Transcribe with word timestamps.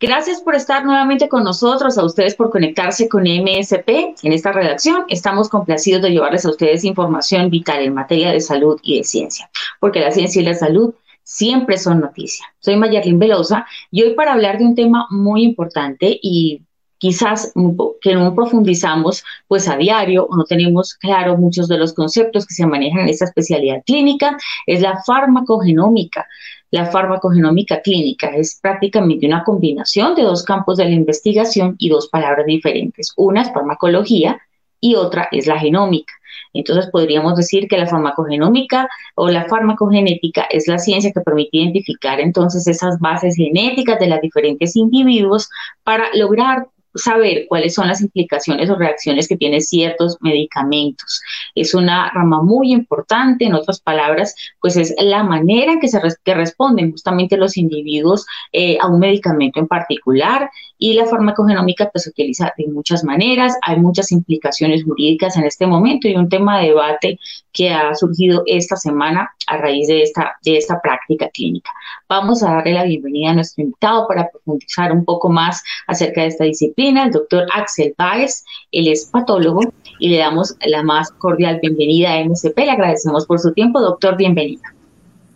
Gracias 0.00 0.40
por 0.40 0.56
estar 0.56 0.84
nuevamente 0.84 1.28
con 1.28 1.44
nosotros, 1.44 1.96
a 1.96 2.04
ustedes 2.04 2.34
por 2.34 2.50
conectarse 2.50 3.08
con 3.08 3.22
MSP 3.22 3.88
en 4.22 4.32
esta 4.32 4.50
redacción. 4.50 5.04
Estamos 5.08 5.48
complacidos 5.48 6.02
de 6.02 6.10
llevarles 6.10 6.44
a 6.44 6.50
ustedes 6.50 6.84
información 6.84 7.48
vital 7.48 7.80
en 7.80 7.94
materia 7.94 8.32
de 8.32 8.40
salud 8.40 8.78
y 8.82 8.98
de 8.98 9.04
ciencia, 9.04 9.48
porque 9.78 10.00
la 10.00 10.10
ciencia 10.10 10.42
y 10.42 10.44
la 10.44 10.54
salud 10.54 10.94
siempre 11.22 11.78
son 11.78 12.00
noticia. 12.00 12.44
Soy 12.58 12.76
Mayerlin 12.76 13.20
Velosa 13.20 13.66
y 13.90 14.02
hoy 14.02 14.14
para 14.14 14.32
hablar 14.32 14.58
de 14.58 14.64
un 14.64 14.74
tema 14.74 15.06
muy 15.10 15.44
importante 15.44 16.18
y 16.20 16.62
quizás 16.98 17.52
que 18.00 18.14
no 18.14 18.34
profundizamos 18.34 19.22
pues 19.46 19.68
a 19.68 19.76
diario 19.76 20.26
o 20.26 20.36
no 20.36 20.44
tenemos 20.44 20.94
claro 20.94 21.36
muchos 21.36 21.68
de 21.68 21.78
los 21.78 21.92
conceptos 21.92 22.46
que 22.46 22.54
se 22.54 22.66
manejan 22.66 23.00
en 23.02 23.08
esta 23.10 23.26
especialidad 23.26 23.82
clínica, 23.84 24.36
es 24.66 24.80
la 24.80 25.02
farmacogenómica. 25.04 26.26
La 26.74 26.86
farmacogenómica 26.86 27.82
clínica 27.82 28.30
es 28.34 28.58
prácticamente 28.60 29.28
una 29.28 29.44
combinación 29.44 30.16
de 30.16 30.24
dos 30.24 30.42
campos 30.42 30.76
de 30.76 30.84
la 30.86 30.90
investigación 30.90 31.76
y 31.78 31.88
dos 31.88 32.08
palabras 32.08 32.46
diferentes. 32.46 33.12
Una 33.16 33.42
es 33.42 33.52
farmacología 33.52 34.40
y 34.80 34.96
otra 34.96 35.28
es 35.30 35.46
la 35.46 35.56
genómica. 35.56 36.12
Entonces 36.52 36.90
podríamos 36.90 37.36
decir 37.36 37.68
que 37.68 37.78
la 37.78 37.86
farmacogenómica 37.86 38.88
o 39.14 39.28
la 39.28 39.44
farmacogenética 39.44 40.48
es 40.50 40.66
la 40.66 40.78
ciencia 40.78 41.12
que 41.12 41.20
permite 41.20 41.58
identificar 41.58 42.18
entonces 42.18 42.66
esas 42.66 42.98
bases 42.98 43.36
genéticas 43.36 44.00
de 44.00 44.08
los 44.08 44.20
diferentes 44.20 44.74
individuos 44.74 45.48
para 45.84 46.06
lograr 46.14 46.66
saber 46.94 47.46
cuáles 47.48 47.74
son 47.74 47.88
las 47.88 48.00
implicaciones 48.00 48.70
o 48.70 48.76
reacciones 48.76 49.28
que 49.28 49.36
tienen 49.36 49.60
ciertos 49.60 50.16
medicamentos. 50.20 51.20
Es 51.54 51.74
una 51.74 52.10
rama 52.10 52.42
muy 52.42 52.72
importante, 52.72 53.44
en 53.44 53.54
otras 53.54 53.80
palabras, 53.80 54.34
pues 54.60 54.76
es 54.76 54.94
la 54.98 55.24
manera 55.24 55.72
en 55.72 55.80
que, 55.80 55.88
se 55.88 56.00
que 56.24 56.34
responden 56.34 56.92
justamente 56.92 57.36
los 57.36 57.56
individuos 57.56 58.26
eh, 58.52 58.78
a 58.80 58.88
un 58.88 59.00
medicamento 59.00 59.60
en 59.60 59.66
particular 59.66 60.50
y 60.78 60.94
la 60.94 61.06
farmacogenómica 61.06 61.90
pues 61.90 62.04
se 62.04 62.10
utiliza 62.10 62.52
de 62.56 62.66
muchas 62.68 63.04
maneras, 63.04 63.56
hay 63.62 63.78
muchas 63.78 64.12
implicaciones 64.12 64.84
jurídicas 64.84 65.36
en 65.36 65.44
este 65.44 65.66
momento 65.66 66.08
y 66.08 66.16
un 66.16 66.28
tema 66.28 66.60
de 66.60 66.68
debate 66.68 67.18
que 67.54 67.70
ha 67.70 67.94
surgido 67.94 68.42
esta 68.46 68.76
semana 68.76 69.30
a 69.46 69.56
raíz 69.56 69.88
de 69.88 70.02
esta, 70.02 70.36
de 70.44 70.58
esta 70.58 70.80
práctica 70.82 71.28
clínica. 71.30 71.70
Vamos 72.08 72.42
a 72.42 72.50
darle 72.50 72.72
la 72.72 72.84
bienvenida 72.84 73.30
a 73.30 73.34
nuestro 73.34 73.62
invitado 73.62 74.06
para 74.06 74.28
profundizar 74.28 74.92
un 74.92 75.04
poco 75.04 75.30
más 75.30 75.62
acerca 75.86 76.22
de 76.22 76.26
esta 76.26 76.44
disciplina, 76.44 77.04
el 77.04 77.12
doctor 77.12 77.46
Axel 77.54 77.94
Baez, 77.96 78.44
él 78.72 78.88
es 78.88 79.06
patólogo 79.06 79.60
y 79.98 80.08
le 80.10 80.18
damos 80.18 80.56
la 80.66 80.82
más 80.82 81.10
cordial 81.12 81.60
bienvenida 81.62 82.12
a 82.12 82.24
MCP, 82.24 82.58
le 82.58 82.70
agradecemos 82.72 83.24
por 83.24 83.38
su 83.38 83.52
tiempo, 83.52 83.80
doctor, 83.80 84.16
bienvenido. 84.16 84.62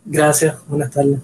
Gracias, 0.05 0.57
buenas 0.67 0.91
tardes. 0.91 1.21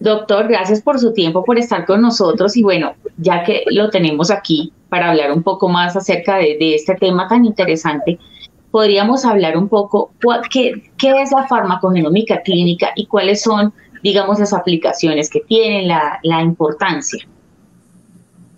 Doctor, 0.00 0.48
gracias 0.48 0.80
por 0.80 0.98
su 0.98 1.12
tiempo, 1.12 1.44
por 1.44 1.58
estar 1.58 1.84
con 1.84 2.00
nosotros 2.00 2.56
y 2.56 2.62
bueno, 2.62 2.94
ya 3.18 3.44
que 3.44 3.64
lo 3.70 3.90
tenemos 3.90 4.30
aquí 4.30 4.72
para 4.88 5.10
hablar 5.10 5.30
un 5.30 5.42
poco 5.42 5.68
más 5.68 5.94
acerca 5.94 6.36
de, 6.36 6.74
este 6.74 6.94
tema 6.94 7.28
tan 7.28 7.44
interesante, 7.44 8.18
podríamos 8.70 9.24
hablar 9.24 9.56
un 9.56 9.68
poco 9.68 10.12
qué, 10.50 10.90
qué 10.96 11.22
es 11.22 11.32
la 11.32 11.46
farmacogenómica 11.46 12.42
clínica 12.42 12.90
y 12.96 13.06
cuáles 13.06 13.42
son, 13.42 13.72
digamos, 14.02 14.38
las 14.38 14.52
aplicaciones 14.52 15.28
que 15.28 15.40
tienen, 15.40 15.88
la, 15.88 16.18
la 16.22 16.42
importancia. 16.42 17.26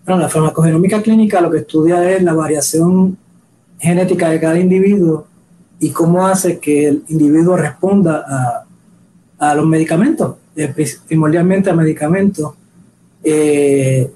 Bueno, 0.04 0.22
la 0.22 0.28
farmacogenómica 0.28 1.00
clínica 1.00 1.40
lo 1.40 1.50
que 1.50 1.58
estudia 1.58 2.10
es 2.10 2.22
la 2.22 2.34
variación 2.34 3.16
genética 3.78 4.30
de 4.30 4.40
cada 4.40 4.58
individuo 4.58 5.26
y 5.80 5.90
cómo 5.90 6.26
hace 6.26 6.58
que 6.58 6.88
el 6.88 7.04
individuo 7.08 7.56
responda 7.56 8.24
a, 8.28 8.64
a 9.50 9.54
los 9.54 9.66
medicamentos. 9.66 10.36
Eh, 10.54 10.72
primordialmente 11.08 11.70
a 11.70 11.74
medicamentos. 11.74 12.52
Eh, 13.24 14.10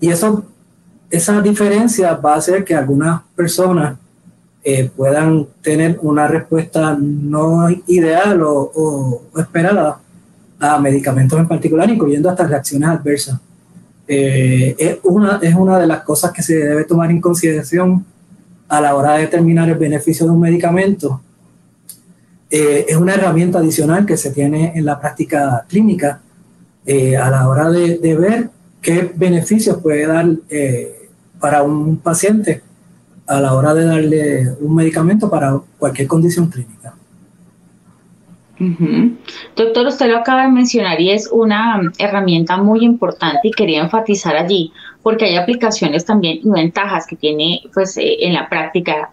y 0.00 0.08
eso, 0.08 0.44
esa 1.10 1.40
diferencia 1.40 2.14
va 2.14 2.34
a 2.34 2.36
hacer 2.36 2.64
que 2.64 2.74
algunas 2.74 3.22
personas 3.34 3.98
eh, 4.62 4.90
puedan 4.94 5.46
tener 5.62 5.98
una 6.02 6.26
respuesta 6.26 6.96
no 7.00 7.68
ideal 7.86 8.42
o, 8.42 9.22
esperada 9.36 10.00
a 10.58 10.78
medicamentos 10.78 11.38
en 11.38 11.48
particular, 11.48 11.88
incluyendo 11.88 12.28
hasta 12.28 12.46
reacciones 12.46 12.88
adversas. 12.88 13.40
es, 14.06 14.98
una, 15.04 15.38
es 15.42 15.54
una 15.54 15.78
de 15.78 15.86
las 15.86 16.02
cosas 16.02 16.32
que 16.32 16.42
se 16.42 16.56
debe 16.56 16.84
tomar 16.84 17.10
en 17.10 17.20
consideración 17.20 18.04
a 18.68 18.80
la 18.80 18.94
hora 18.94 19.14
de 19.14 19.22
determinar 19.22 19.68
el 19.68 19.78
beneficio 19.78 20.26
de 20.26 20.32
un 20.32 20.40
medicamento 20.40 21.20
eh, 22.50 22.86
es 22.88 22.96
una 22.96 23.14
herramienta 23.14 23.60
adicional 23.60 24.04
que 24.04 24.16
se 24.16 24.32
tiene 24.32 24.72
en 24.74 24.84
la 24.84 24.98
práctica 24.98 25.64
clínica 25.68 26.20
eh, 26.84 27.16
a 27.16 27.30
la 27.30 27.48
hora 27.48 27.70
de, 27.70 28.16
ver 28.16 28.50
qué 28.82 29.12
beneficios 29.14 29.78
puede 29.80 30.06
dar 30.06 30.26
eh, 30.48 31.08
para 31.38 31.62
un 31.62 31.98
paciente 31.98 32.62
a 33.30 33.40
la 33.40 33.54
hora 33.54 33.72
de 33.74 33.84
darle 33.84 34.56
un 34.60 34.74
medicamento 34.74 35.30
para 35.30 35.60
cualquier 35.78 36.08
condición 36.08 36.48
clínica. 36.48 36.94
Doctor, 39.56 39.86
usted 39.86 40.10
lo 40.10 40.18
acaba 40.18 40.42
de 40.42 40.50
mencionar 40.50 41.00
y 41.00 41.10
es 41.10 41.30
una 41.32 41.80
herramienta 41.96 42.58
muy 42.58 42.84
importante 42.84 43.40
y 43.44 43.52
quería 43.52 43.80
enfatizar 43.80 44.36
allí 44.36 44.70
porque 45.02 45.24
hay 45.26 45.36
aplicaciones 45.36 46.04
también 46.04 46.40
y 46.44 46.50
ventajas 46.50 47.06
que 47.06 47.16
tiene 47.16 47.62
pues 47.72 47.94
en 47.96 48.34
la 48.34 48.50
práctica 48.50 49.08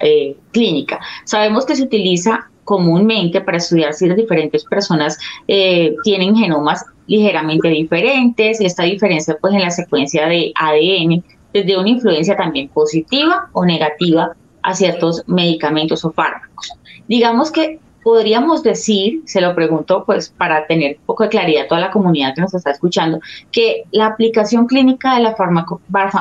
clínica. 0.51 0.99
Sabemos 1.23 1.65
que 1.65 1.75
se 1.75 1.83
utiliza 1.83 2.49
comúnmente 2.65 3.39
para 3.39 3.57
estudiar 3.57 3.93
si 3.93 4.07
las 4.07 4.17
diferentes 4.17 4.65
personas 4.65 5.17
eh, 5.47 5.95
tienen 6.03 6.35
genomas 6.35 6.85
ligeramente 7.07 7.69
diferentes 7.69 8.59
y 8.59 8.65
esta 8.65 8.83
diferencia 8.83 9.37
pues 9.39 9.53
en 9.53 9.61
la 9.61 9.71
secuencia 9.71 10.27
de 10.27 10.51
ADN 10.53 11.23
desde 11.63 11.77
una 11.77 11.89
influencia 11.89 12.35
también 12.35 12.69
positiva 12.69 13.49
o 13.53 13.65
negativa 13.65 14.31
a 14.61 14.73
ciertos 14.73 15.23
medicamentos 15.27 16.03
o 16.05 16.11
fármacos. 16.11 16.73
Digamos 17.07 17.51
que 17.51 17.79
podríamos 18.03 18.63
decir, 18.63 19.21
se 19.25 19.41
lo 19.41 19.53
pregunto 19.53 20.03
pues 20.05 20.29
para 20.29 20.65
tener 20.65 20.97
un 20.99 21.05
poco 21.05 21.23
de 21.23 21.29
claridad 21.29 21.65
a 21.65 21.67
toda 21.67 21.81
la 21.81 21.91
comunidad 21.91 22.33
que 22.33 22.41
nos 22.41 22.53
está 22.53 22.71
escuchando, 22.71 23.19
que 23.51 23.83
la 23.91 24.07
aplicación 24.07 24.65
clínica 24.65 25.15
de 25.15 25.23
la 25.23 25.35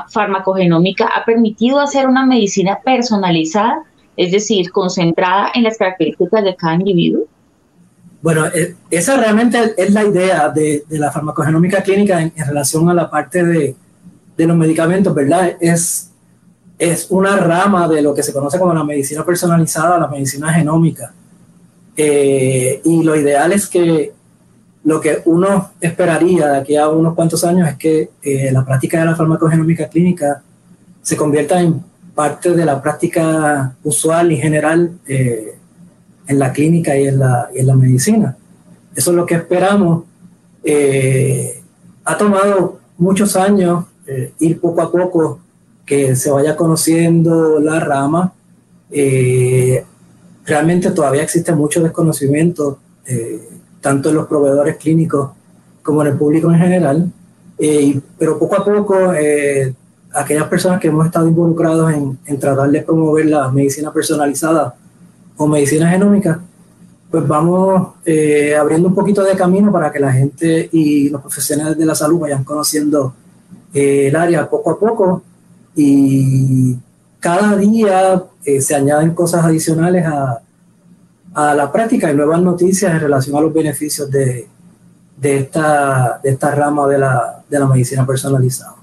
farmacogenómica 0.09 1.07
ha 1.07 1.25
permitido 1.25 1.81
hacer 1.81 2.09
una 2.09 2.27
medicina 2.27 2.81
personalizada 2.85 3.85
es 4.17 4.33
decir, 4.33 4.71
concentrada 4.73 5.51
en 5.55 5.63
las 5.63 5.77
características 5.77 6.43
de 6.43 6.57
cada 6.57 6.75
individuo? 6.75 7.25
Bueno, 8.23 8.47
eh, 8.47 8.75
esa 8.91 9.17
realmente 9.17 9.75
es 9.77 9.93
la 9.93 10.05
idea 10.05 10.49
de, 10.49 10.85
la 10.89 11.13
farmacogenómica 11.13 11.83
clínica 11.83 12.21
en, 12.21 12.33
relación 12.35 12.89
a 12.89 12.95
la 12.95 13.11
parte 13.11 13.45
de, 13.45 13.77
los 14.45 14.57
medicamentos, 14.57 15.15
¿verdad? 15.15 15.57
Es, 15.61 16.11
es 16.79 17.07
una 17.11 17.37
rama 17.37 17.89
de 17.89 18.03
lo 18.03 18.15
que 18.15 18.23
se 18.23 18.33
conoce 18.33 18.59
como 18.59 18.75
la 18.75 18.85
medicina 18.85 19.25
personalizada, 19.25 19.99
la 19.99 20.09
medicina 20.09 20.53
genómica. 20.53 21.13
Eh, 21.97 22.83
y 22.85 23.03
lo 23.03 23.17
ideal 23.17 23.53
es 23.53 23.67
que 23.67 24.13
lo 24.85 25.01
que 25.01 25.23
uno 25.25 25.71
esperaría 25.81 26.49
de 26.49 26.59
aquí 26.59 26.77
a 26.77 26.89
unos 26.89 27.15
cuantos 27.15 27.43
años 27.45 27.69
es 27.69 27.77
que 27.77 28.11
eh, 28.23 28.53
la 28.53 28.65
práctica 28.65 29.01
de 29.01 29.07
la 29.07 29.17
farmacogenómica 29.17 29.89
clínica 29.89 30.43
se 31.03 31.17
convierta 31.17 31.61
en 31.61 31.83
parte 32.15 32.53
de 32.53 32.65
la 32.65 32.81
práctica 32.83 33.75
usual 33.83 34.33
y 34.33 34.37
general 34.37 34.93
eh, 35.09 35.59
en 36.29 36.39
la 36.39 36.53
clínica 36.53 36.97
y 36.97 37.07
en 37.09 37.19
la, 37.19 37.49
en 37.55 37.67
la, 37.67 37.75
medicina. 37.75 38.37
Eso 38.95 39.11
es 39.11 39.17
lo 39.17 39.27
que 39.27 39.37
esperamos. 39.37 40.05
Ha 42.05 42.17
tomado 42.17 42.81
muchos 42.99 43.37
años 43.37 43.85
eh, 44.07 44.33
ir 44.41 44.61
poco 44.61 44.83
a 44.83 44.91
poco 44.91 45.41
que 45.85 46.17
se 46.17 46.31
vaya 46.31 46.57
conociendo 46.57 47.61
la 47.61 47.81
rama. 47.81 48.33
realmente 50.45 50.91
todavía 50.91 51.23
existe 51.23 51.53
mucho 51.53 51.83
desconocimiento, 51.83 52.79
tanto 53.81 54.09
en 54.11 54.15
los 54.17 54.27
proveedores 54.27 54.77
clínicos 54.77 55.31
como 55.83 56.03
en 56.03 56.09
el 56.09 56.17
público 56.17 56.51
en 56.51 56.59
general. 56.59 57.13
pero 58.19 58.39
poco 58.39 58.57
a 58.57 58.65
poco 58.65 59.13
aquellas 60.13 60.49
personas 60.49 60.81
que 60.81 60.89
hemos 60.89 61.07
estado 61.07 61.29
involucrados 61.29 61.93
en, 61.93 62.19
en 62.27 62.39
tratar 62.39 62.71
de 62.71 62.83
promover 62.83 63.27
la 63.27 63.51
medicina 63.51 63.93
personalizada 63.93 64.75
o 65.37 65.47
medicina 65.47 65.89
genómica, 65.91 66.41
pues 67.11 67.27
vamos 67.27 67.95
eh, 68.05 68.57
abriendo 68.57 68.89
un 68.89 68.95
poquito 68.95 69.23
de 69.23 69.37
camino 69.37 69.71
para 69.71 69.93
que 69.93 70.01
la 70.01 70.13
gente 70.13 70.69
y 70.73 71.09
los 71.09 71.21
profesionales 71.21 71.79
de 71.79 71.87
la 71.87 71.95
salud 71.95 72.21
vayan 72.21 72.45
conociendo 72.45 73.15
eh, 73.75 74.09
el 74.09 74.17
área 74.17 74.49
poco 74.49 74.71
a 74.71 74.79
poco 74.79 75.23
y 75.75 76.77
cada 77.21 77.57
día 77.57 78.23
eh, 78.45 78.61
se 78.61 78.75
añaden 78.75 79.15
cosas 79.15 79.45
adicionales 79.45 80.07
a, 80.07 80.41
a, 81.35 81.55
la 81.55 81.71
práctica 81.71 82.11
y 82.11 82.15
nuevas 82.15 82.41
noticias 82.41 82.93
en 82.93 83.01
relación 83.01 83.37
a 83.37 83.41
los 83.41 83.53
beneficios 83.53 84.11
de, 84.11 84.49
de, 85.17 85.37
esta, 85.39 86.21
de 86.23 86.31
esta 86.31 86.55
rama 86.55 86.87
de 86.87 86.99
la, 86.99 87.43
de 87.49 87.59
la 87.59 87.67
medicina 87.67 88.07
personalizada. 88.07 88.75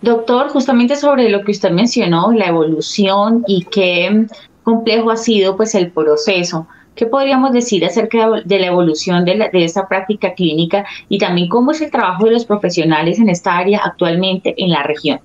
Doctor, 0.00 0.48
justamente 0.48 0.96
sobre 0.96 1.28
lo 1.28 1.44
que 1.44 1.52
usted 1.52 1.70
mencionó, 1.70 2.32
la 2.32 2.46
evolución 2.46 3.44
y 3.46 3.64
qué 3.66 4.26
complejo 4.64 5.10
ha 5.10 5.16
sido 5.16 5.56
pues 5.56 5.74
el 5.76 5.92
proceso. 5.92 6.66
¿Qué 6.94 7.06
podríamos 7.06 7.52
decir 7.52 7.84
acerca 7.84 8.28
de 8.44 8.58
la 8.58 8.66
evolución 8.66 9.24
de, 9.24 9.48
de, 9.50 9.64
esta 9.64 9.88
práctica 9.88 10.34
clínica 10.34 10.84
y 11.08 11.18
también 11.18 11.48
cómo 11.48 11.70
es 11.70 11.80
el 11.80 11.90
trabajo 11.90 12.26
de 12.26 12.32
los 12.32 12.44
profesionales 12.44 13.18
en 13.18 13.30
esta 13.30 13.56
área 13.56 13.80
actualmente 13.82 14.54
en 14.58 14.70
la 14.70 14.82
región? 14.82 15.20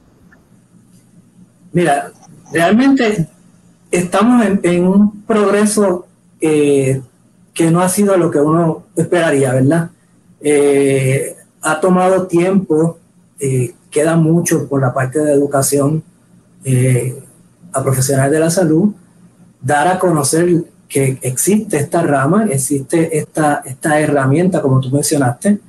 Mira, 1.73 2.11
realmente 2.51 3.27
estamos 3.91 4.45
en, 4.63 4.87
un 4.87 5.23
progreso 5.23 6.07
eh, 6.39 7.01
que 7.53 7.71
no 7.71 7.81
ha 7.81 7.89
sido 7.89 8.17
lo 8.17 8.31
que 8.31 8.39
uno 8.39 8.85
esperaría, 8.95 9.53
¿verdad? 9.53 9.89
Eh, 10.41 11.35
ha 11.61 11.79
tomado 11.79 12.27
tiempo, 12.27 12.99
eh, 13.39 13.73
queda 13.89 14.15
mucho 14.15 14.67
por 14.67 14.81
la 14.81 14.93
parte 14.93 15.19
de 15.19 15.33
educación 15.33 16.03
a 17.71 17.83
profesionales 17.83 18.31
de 18.31 18.39
la 18.39 18.49
salud, 18.49 18.93
dar 19.61 19.87
a 19.87 19.99
conocer 19.99 20.65
que 20.87 21.17
existe 21.21 21.77
esta 21.77 22.01
rama, 22.01 22.45
existe 22.49 23.17
esta, 23.17 23.61
esta 23.65 23.99
herramienta, 23.99 24.61
como 24.61 24.79
tú 24.79 24.89
mencionaste, 24.89 25.59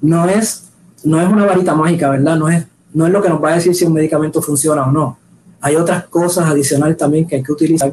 no 0.00 0.28
es, 0.28 0.64
no 1.04 1.20
es 1.20 1.28
una 1.28 1.44
varita 1.44 1.74
mágica, 1.74 2.10
¿verdad? 2.10 2.36
No 2.36 2.48
es, 2.48 2.66
no 2.94 3.06
es 3.06 3.12
lo 3.12 3.22
que 3.22 3.28
nos 3.28 3.42
va 3.42 3.50
a 3.50 3.54
decir 3.54 3.74
si 3.74 3.84
un 3.84 3.92
medicamento 3.92 4.40
funciona 4.40 4.84
o 4.84 4.92
no. 4.92 5.18
Hay 5.60 5.76
otras 5.76 6.04
cosas 6.04 6.48
adicionales 6.48 6.96
también 6.96 7.26
que 7.26 7.36
hay 7.36 7.42
que 7.42 7.52
utilizar 7.52 7.92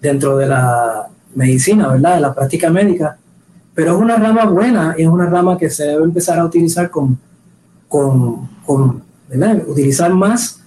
dentro 0.00 0.36
de 0.36 0.46
la 0.46 1.08
medicina, 1.34 1.88
¿verdad? 1.88 2.16
De 2.16 2.20
la 2.20 2.34
práctica 2.34 2.70
médica. 2.70 3.16
Pero 3.74 3.94
es 3.94 4.02
una 4.02 4.16
rama 4.16 4.44
buena 4.46 4.94
y 4.98 5.02
es 5.02 5.08
una 5.08 5.26
rama 5.26 5.56
que 5.56 5.70
se 5.70 5.84
debe 5.84 6.04
empezar 6.04 6.38
a 6.38 6.44
utilizar 6.44 6.90
con, 6.90 7.18
con, 7.88 8.48
con 8.66 9.02
¿verdad? 9.28 9.62
Utilizar 9.66 10.12
más 10.12 10.60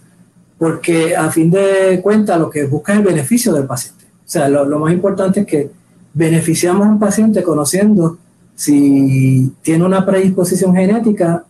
porque 0.58 1.16
a 1.16 1.30
fin 1.32 1.50
de 1.50 2.00
cuentas 2.04 2.40
lo 2.40 2.50
que 2.50 2.66
busca 2.66 2.94
es 2.94 3.00
el 3.00 3.06
beneficio 3.06 3.54
del 3.54 3.66
paciente. 3.66 4.01
O 4.32 4.34
sea, 4.34 4.48
lo, 4.48 4.80
más 4.80 4.94
importante 4.94 5.42
es 5.42 5.46
que 5.46 5.72
beneficiamos 6.14 6.88
a 6.88 6.92
un 6.92 7.00
paciente 7.00 7.44
conociendo 7.44 8.18
si 8.56 9.52
tiene 9.62 9.84
una 9.84 10.06
predisposición 10.06 10.74
genética 10.74 11.44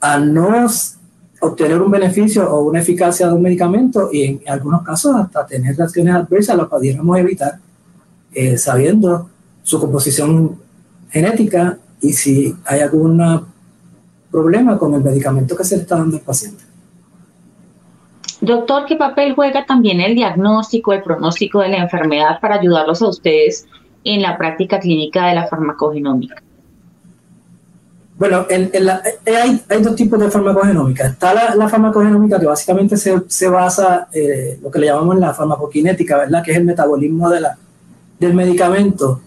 a 0.00 0.18
no 0.18 0.66
obtener 1.42 1.82
un 1.82 1.90
beneficio 1.90 2.50
o 2.50 2.70
una 2.70 2.80
eficacia 2.80 3.26
de 3.26 3.34
un 3.34 3.42
medicamento 3.42 4.08
y 4.10 4.22
en 4.24 4.40
algunos 4.48 4.80
casos 4.80 5.14
hasta 5.14 5.44
tener 5.44 5.76
reacciones 5.76 6.14
adversas 6.14 6.56
lo 6.56 6.70
pudiéramos 6.70 7.18
evitar 7.18 7.58
eh, 8.32 8.56
sabiendo 8.56 9.28
su 9.62 9.78
composición 9.78 10.56
genética 11.10 11.76
y 12.00 12.14
si 12.14 12.56
hay 12.64 12.80
algún 12.80 13.44
problema 14.30 14.78
con 14.78 14.94
el 14.94 15.04
medicamento 15.04 15.54
que 15.54 15.64
se 15.64 15.76
le 15.76 15.82
está 15.82 15.96
dando 15.96 16.16
al 16.16 16.22
paciente. 16.22 16.69
Doctor, 18.40 18.86
¿qué 18.86 18.96
papel 18.96 19.34
juega 19.34 19.66
también 19.66 20.00
el 20.00 20.14
diagnóstico, 20.14 20.92
el 20.92 21.02
pronóstico 21.02 21.60
de 21.60 21.68
la 21.68 21.78
enfermedad 21.78 22.40
para 22.40 22.56
ayudarlos 22.56 23.02
a 23.02 23.08
ustedes 23.08 23.66
en 24.04 24.22
la 24.22 24.38
práctica 24.38 24.80
clínica 24.80 25.26
de 25.26 25.34
la 25.34 25.46
farmacogenómica? 25.46 26.42
Bueno, 28.16 28.46
eh, 28.50 28.70
hay, 29.68 29.82
dos 29.82 29.94
tipos 29.94 30.20
de 30.20 30.30
farmacogenómica. 30.30 31.06
Está 31.06 31.54
la, 31.54 31.68
farmacogenómica 31.68 32.38
que 32.38 32.46
básicamente 32.46 32.96
se, 32.96 33.48
basa 33.48 34.08
en 34.12 34.30
eh, 34.30 34.58
lo 34.62 34.70
que 34.70 34.78
le 34.78 34.86
llamamos 34.86 35.18
la 35.18 35.32
farmacokinética, 35.32 36.18
¿verdad? 36.18 36.42
Que 36.42 36.50
es 36.50 36.58
el 36.58 36.64
metabolismo 36.64 37.30
de 37.30 37.40
la, 37.40 37.56
del 38.18 38.34
medicamento. 38.34 39.22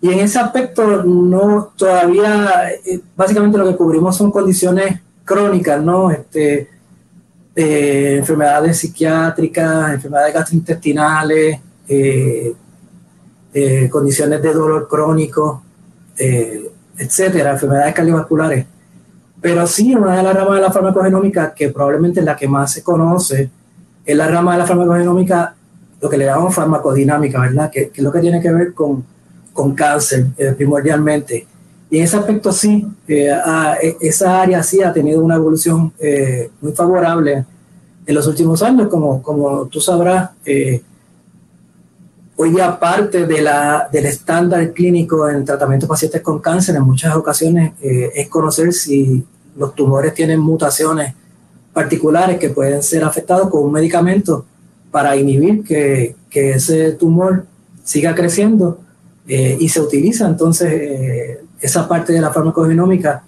Y 0.00 0.12
en 0.12 0.20
ese 0.20 0.38
aspecto 0.38 1.02
no 1.02 1.72
todavía, 1.76 2.70
eh, 2.84 3.00
básicamente 3.16 3.58
lo 3.58 3.66
que 3.66 3.76
cubrimos 3.76 4.16
son 4.16 4.30
condiciones 4.30 5.00
crónicas, 5.24 5.82
¿no? 5.82 6.12
Este, 6.12 6.68
eh, 7.58 8.16
enfermedades 8.18 8.76
psiquiátricas, 8.76 9.94
enfermedades 9.94 10.34
gastrointestinales, 10.34 11.58
eh, 11.88 12.54
eh, 13.54 13.88
condiciones 13.88 14.42
de 14.42 14.52
dolor 14.52 14.86
crónico, 14.86 15.62
etcétera, 16.98 17.52
enfermedades 17.52 17.94
cardiovasculares. 17.94 18.66
Pero 19.40 19.66
sí, 19.66 19.94
una 19.94 20.18
de 20.18 20.22
las 20.22 20.34
ramas 20.34 20.56
de 20.56 20.60
la 20.60 20.72
farmacogenómica 20.72 21.54
que 21.54 21.70
probablemente 21.70 22.20
es 22.20 22.26
la 22.26 22.36
que 22.36 22.46
más 22.46 22.72
se 22.72 22.82
conoce 22.82 23.50
es 24.04 24.16
la 24.16 24.28
rama 24.28 24.52
de 24.52 24.58
la 24.58 24.66
farmacogenómica, 24.66 25.54
lo 26.00 26.10
que 26.10 26.18
le 26.18 26.26
llamamos 26.26 26.54
farmacodinámica, 26.54 27.40
¿verdad? 27.40 27.70
Que, 27.70 27.88
que 27.88 28.00
es 28.00 28.04
lo 28.04 28.12
que 28.12 28.20
tiene 28.20 28.40
que 28.40 28.52
ver 28.52 28.74
con, 28.74 29.02
con 29.54 29.74
cáncer 29.74 30.26
primordialmente. 30.56 31.46
Y 31.90 31.98
en 31.98 32.04
ese 32.04 32.16
aspecto 32.16 32.52
sí, 32.52 32.86
eh, 33.06 33.30
e, 33.82 33.96
esa 34.00 34.40
área 34.42 34.62
sí 34.62 34.82
ha 34.82 34.92
tenido 34.92 35.22
una 35.22 35.36
evolución 35.36 35.92
eh, 35.98 36.50
muy 36.60 36.72
favorable 36.72 37.44
en 38.04 38.14
los 38.14 38.26
últimos 38.26 38.62
años, 38.62 38.88
como, 38.88 39.22
como 39.22 39.66
tú 39.66 39.80
sabrás. 39.80 40.30
Eh, 40.44 40.82
hoy 42.36 42.50
día 42.50 42.78
parte 42.78 43.26
de 43.26 43.40
la, 43.40 43.88
del 43.90 44.06
estándar 44.06 44.72
clínico 44.72 45.28
en 45.28 45.44
tratamiento 45.44 45.86
de 45.86 45.90
pacientes 45.90 46.20
con 46.22 46.40
cáncer 46.40 46.76
en 46.76 46.82
muchas 46.82 47.16
ocasiones 47.16 47.72
es 47.80 48.28
conocer 48.28 48.74
si 48.74 49.24
los 49.56 49.74
tumores 49.74 50.12
tienen 50.12 50.40
mutaciones 50.40 51.14
particulares 51.72 52.38
que 52.38 52.50
pueden 52.50 52.82
ser 52.82 53.04
afectados 53.04 53.48
con 53.48 53.64
un 53.64 53.72
medicamento 53.72 54.44
para 54.90 55.16
inhibir 55.16 55.64
que, 55.64 56.14
que 56.28 56.50
ese 56.50 56.92
tumor 56.92 57.46
siga 57.82 58.14
creciendo 58.14 58.80
y 59.26 59.68
se 59.70 59.80
utiliza 59.80 60.28
entonces 60.28 61.38
esa 61.60 61.88
parte 61.88 62.12
de 62.12 62.20
la 62.20 62.30
farmacogenómica 62.30 63.22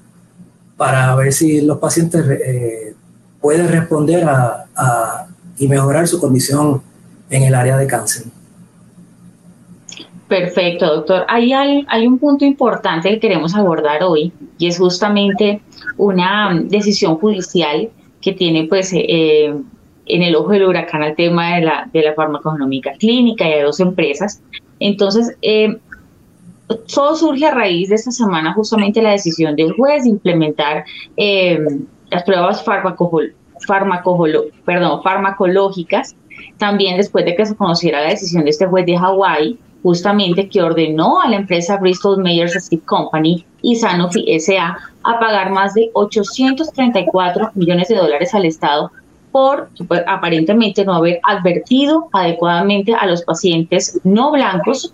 para 0.77 1.15
ver 1.17 1.33
si 1.33 1.61
los 1.61 1.79
pacientes 1.79 2.25
eh, 2.29 2.95
pueden 3.41 3.69
responder 3.69 4.25
a, 4.25 5.27
y 5.59 5.67
mejorar 5.67 6.07
su 6.07 6.21
condición 6.21 6.81
en 7.31 7.43
el 7.43 7.55
área 7.55 7.77
de 7.77 7.87
cáncer. 7.87 8.27
Perfecto, 10.29 10.87
doctor. 10.87 11.25
Hay, 11.29 11.53
hay, 11.53 12.07
un 12.07 12.19
punto 12.19 12.45
importante 12.45 13.09
que 13.09 13.19
queremos 13.19 13.55
abordar 13.55 14.03
hoy 14.03 14.33
y 14.59 14.69
es 14.69 14.79
justamente 14.79 15.63
una 15.97 16.55
decisión 16.65 17.17
judicial 17.17 17.89
que 18.21 18.33
tiene 18.35 18.65
pues 18.65 18.93
eh, 18.93 19.55
en 20.07 20.23
el 20.23 20.37
ojo 20.37 20.51
del 20.51 20.67
huracán 20.67 21.03
el 21.03 21.17
tema 21.17 21.57
de 21.57 21.63
la, 21.63 21.89
de 21.93 22.03
la 22.03 22.15
farmacogenómica 22.15 22.93
clínica 22.93 23.49
y 23.49 23.53
de 23.53 23.63
dos 23.63 23.81
empresas. 23.81 24.43
Entonces, 24.81 25.35
eh, 25.43 25.79
todo 26.95 27.17
surge 27.17 27.47
a 27.47 27.51
raíz 27.53 27.89
de 27.89 27.95
esta 27.95 28.11
semana 28.11 28.53
justamente 28.53 29.03
la 29.03 29.13
decisión 29.13 29.57
del 29.57 29.73
juez 29.73 30.05
de 30.05 30.11
implementar 30.11 30.85
em, 31.17 31.87
las 32.11 32.23
pruebas 32.25 32.65
farmacológicas, 35.03 36.15
también 36.59 36.97
después 36.97 37.25
de 37.25 37.35
que 37.35 37.47
se 37.47 37.57
conociera 37.57 38.03
la 38.03 38.11
decisión 38.11 38.45
de 38.45 38.51
este 38.51 38.67
juez 38.67 38.87
de 38.87 38.97
Hawái, 38.97 39.59
justamente 39.83 40.49
que 40.49 40.63
ordenó 40.63 41.21
a 41.21 41.29
la 41.29 41.37
empresa 41.37 41.77
Bristol 41.77 42.23
Myers 42.23 42.55
Squibb 42.65 42.85
Company 42.85 43.45
y 43.63 43.77
Sanofi 43.77 44.39
SA 44.41 44.77
a 45.05 45.21
pagar 45.21 45.51
más 45.51 45.75
de 45.75 45.91
834 45.95 47.53
millones 47.55 47.89
de 47.89 47.97
dólares 47.97 48.35
al 48.35 48.45
Estado 48.45 48.91
por 49.31 49.69
pues, 49.87 50.03
aparentemente 50.07 50.85
no 50.85 50.95
haber 50.95 51.21
advertido 51.23 52.09
adecuadamente 52.13 52.95
a 52.95 53.07
los 53.07 53.23
pacientes 53.23 54.01
no 54.05 54.33
blancos 54.33 54.93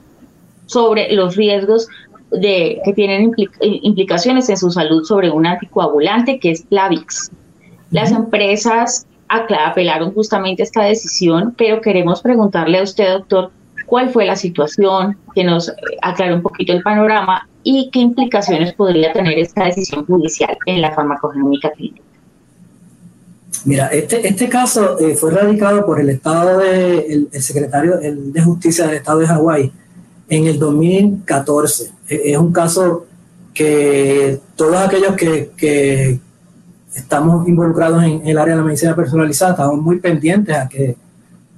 sobre 0.66 1.12
los 1.12 1.36
riesgos 1.36 1.88
de, 2.30 2.80
que 2.84 2.92
tienen 2.92 3.32
implicaciones 3.60 4.48
en 4.48 4.56
su 4.56 4.70
salud 4.70 5.04
sobre 5.04 5.30
un 5.30 5.46
anticoagulante 5.46 6.38
que 6.38 6.50
es 6.50 6.62
Plavix. 6.62 7.30
Las 7.90 8.10
empresas 8.10 9.06
apelaron 9.28 10.12
justamente 10.12 10.62
esta 10.62 10.82
decisión, 10.82 11.54
pero 11.56 11.80
queremos 11.80 12.22
preguntarle 12.22 12.78
a 12.78 12.82
usted, 12.82 13.12
doctor, 13.12 13.50
cuál 13.86 14.10
fue 14.10 14.24
la 14.24 14.36
situación, 14.36 15.16
que 15.34 15.44
nos 15.44 15.72
aclare 16.02 16.34
un 16.34 16.42
poquito 16.42 16.72
el 16.72 16.82
panorama 16.82 17.48
y 17.62 17.90
qué 17.92 18.00
implicaciones 18.00 18.72
podría 18.74 19.12
tener 19.12 19.38
esta 19.38 19.64
decisión 19.64 20.04
judicial 20.06 20.56
en 20.66 20.80
la 20.82 20.92
farmacogenómica 20.92 21.70
clínica. 21.70 22.02
Mira, 23.64 23.86
este, 23.88 24.26
este 24.28 24.48
caso 24.48 24.98
eh, 24.98 25.14
fue 25.14 25.30
radicado 25.30 25.86
por 25.86 25.98
el 25.98 26.10
Estado 26.10 26.58
de, 26.58 27.28
el, 27.32 27.42
secretario 27.42 27.96
de 27.98 28.40
Justicia 28.42 28.86
del 28.86 28.96
Estado 28.96 29.20
de 29.20 29.26
Hawái, 29.26 29.72
en 30.28 30.46
el 30.46 30.58
2014. 30.58 31.92
E, 32.08 32.32
es 32.32 32.38
un 32.38 32.52
caso 32.52 33.06
que 33.52 34.40
todos 34.56 34.76
aquellos 34.76 35.14
que, 35.14 36.20
estamos 36.94 37.48
involucrados 37.48 38.04
en 38.04 38.24
el 38.24 38.38
área 38.38 38.54
de 38.54 38.60
la 38.60 38.66
medicina 38.66 38.94
personalizada 38.94 39.50
estamos 39.50 39.80
muy 39.80 39.98
pendientes 39.98 40.54
a 40.56 40.68
que, 40.68 40.96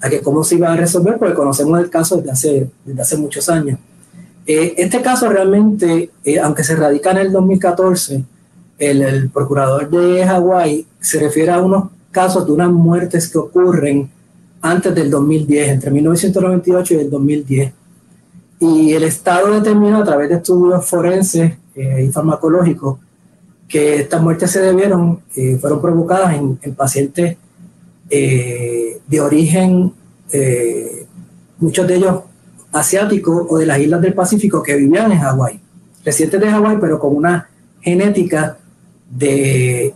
a 0.00 0.08
que 0.08 0.20
cómo 0.20 0.42
se 0.42 0.54
iba 0.54 0.73
a 0.73 0.76
resolver, 0.76 1.18
porque 1.18 1.35
conocemos 1.35 1.78
el 1.78 1.90
caso 1.90 2.16
desde 2.16 2.30
hace, 2.30 2.70
desde 2.85 3.02
hace 3.02 3.16
muchos 3.18 3.46
años. 3.50 3.78
Eh, 4.46 4.75
este 4.78 5.02
caso 5.02 5.28
realmente, 5.28 6.11
eh, 6.25 6.38
aunque 6.38 6.64
se 6.64 6.75
radica 6.76 7.11
en 7.11 7.18
el 7.18 7.32
2014, 7.32 8.25
el, 8.78 9.02
el 9.02 9.28
procurador 9.28 9.90
de 9.90 10.25
Hawái 10.26 10.87
se 11.00 11.20
refiere 11.20 11.50
a 11.50 11.61
unos 11.61 11.90
casos 12.11 12.46
de 12.46 12.52
unas 12.52 12.70
muertes 12.70 13.28
que 13.28 13.37
ocurren 13.37 14.08
antes 14.62 14.94
del 14.94 15.11
2010, 15.11 15.68
entre 15.68 15.90
1998 15.90 16.94
y 16.94 16.96
el 16.96 17.11
2010. 17.11 17.73
Y 18.58 18.92
el 18.92 19.04
Estado 19.04 19.52
determinó 19.52 19.98
a 19.98 20.04
través 20.04 20.28
de 20.28 20.36
estudios 20.36 20.84
forenses 20.86 21.52
eh, 21.75 22.04
y 22.08 22.12
farmacológicos 22.12 22.98
que 23.68 23.96
estas 23.96 24.22
muertes 24.22 24.50
se 24.50 24.60
debieron, 24.60 25.20
eh, 25.34 25.58
fueron 25.60 25.80
provocadas 25.80 26.34
en, 26.34 26.56
pacientes 26.75 27.36
eh, 28.08 29.00
de 29.06 29.20
origen, 29.20 29.92
muchos 31.58 31.86
de 31.86 31.96
ellos 31.96 32.20
asiáticos 32.72 33.46
o 33.48 33.58
de 33.58 33.66
las 33.66 33.78
islas 33.78 34.00
del 34.00 34.14
Pacífico 34.14 34.62
que 34.62 34.76
vivían 34.76 35.12
en 35.12 35.18
Hawái, 35.18 35.60
residentes 36.04 36.40
de 36.40 36.50
Hawái, 36.50 36.78
pero 36.80 36.98
con 36.98 37.16
una 37.16 37.48
genética 37.80 38.58
de, 39.10 39.94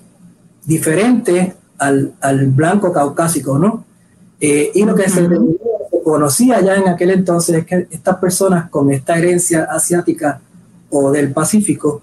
diferente 0.64 1.54
al, 1.78 2.46
blanco 2.48 2.92
caucásico, 2.92 3.58
¿no? 3.58 3.84
Eh, 4.40 4.70
y 4.74 4.84
lo 4.84 4.94
que 4.94 5.08
se, 5.08 5.28
conocía 6.10 6.60
ya 6.60 6.74
en 6.74 6.88
aquel 6.88 7.10
entonces 7.10 7.58
es 7.58 7.66
que 7.66 7.86
estas 7.88 8.16
personas 8.16 8.68
con 8.68 8.90
esta 8.90 9.16
herencia 9.16 9.68
asiática 9.70 10.40
o 10.90 11.12
del 11.12 11.32
Pacífico 11.32 12.02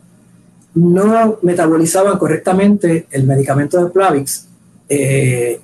no 0.75 1.37
metabolizaban 1.41 2.17
correctamente 2.17 3.07
el 3.11 3.25
medicamento 3.25 3.83
de 3.83 3.89
Plavix 3.89 4.47
eh, 4.87 5.59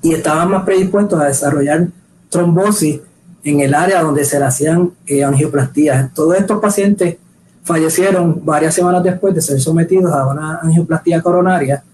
y 0.00 0.14
estaban 0.14 0.50
más 0.50 0.64
predispuestos 0.64 1.20
a 1.20 1.26
desarrollar 1.26 1.88
trombosis 2.30 3.00
en 3.42 3.60
el 3.60 3.74
área 3.74 4.00
donde 4.00 4.24
se 4.24 4.42
hacían 4.42 4.92
eh, 5.06 5.22
angioplastías. 5.22 6.14
Todos 6.14 6.38
estos 6.38 6.60
pacientes 6.62 7.18
fallecieron 7.64 8.40
varias 8.42 8.74
semanas 8.74 9.02
después 9.02 9.34
de 9.34 9.42
ser 9.42 9.60
sometidos 9.60 10.10
a 10.10 10.26
una 10.26 10.60
angioplastía 10.62 11.20
coronaria 11.20 11.84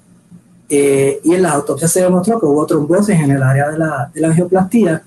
eh, 0.69 1.19
y 1.25 1.35
en 1.35 1.43
las 1.43 1.55
autopsias 1.55 1.91
se 1.91 2.03
demostró 2.03 2.39
que 2.39 2.47
hubo 2.47 2.65
trombosis 2.65 3.17
en 3.17 3.33
el 3.33 3.43
área 3.43 3.71
de 3.71 3.79
la, 3.79 4.09
de 4.15 4.21
la 4.21 4.29
angioplastía. 4.29 5.03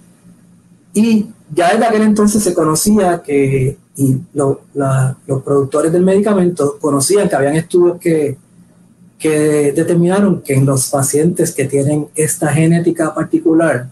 Y 0.94 1.28
ya 1.54 1.72
desde 1.72 1.86
aquel 1.86 2.04
entonces 2.04 2.44
se 2.44 2.54
conocía 2.54 3.22
que, 3.22 3.78
y 3.96 4.18
los 4.34 4.58
productores 5.44 5.92
del 5.92 6.04
medicamento 6.04 6.78
conocían 6.80 7.30
que 7.30 7.36
habían 7.36 7.56
estudios 7.56 8.00
que, 8.00 8.38
que 9.18 9.72
determinaron 9.72 10.42
que 10.42 10.54
en 10.54 10.66
los 10.66 10.90
pacientes 10.90 11.54
que 11.54 11.66
tienen 11.66 12.08
esta 12.16 12.52
genética 12.52 13.14
particular, 13.14 13.88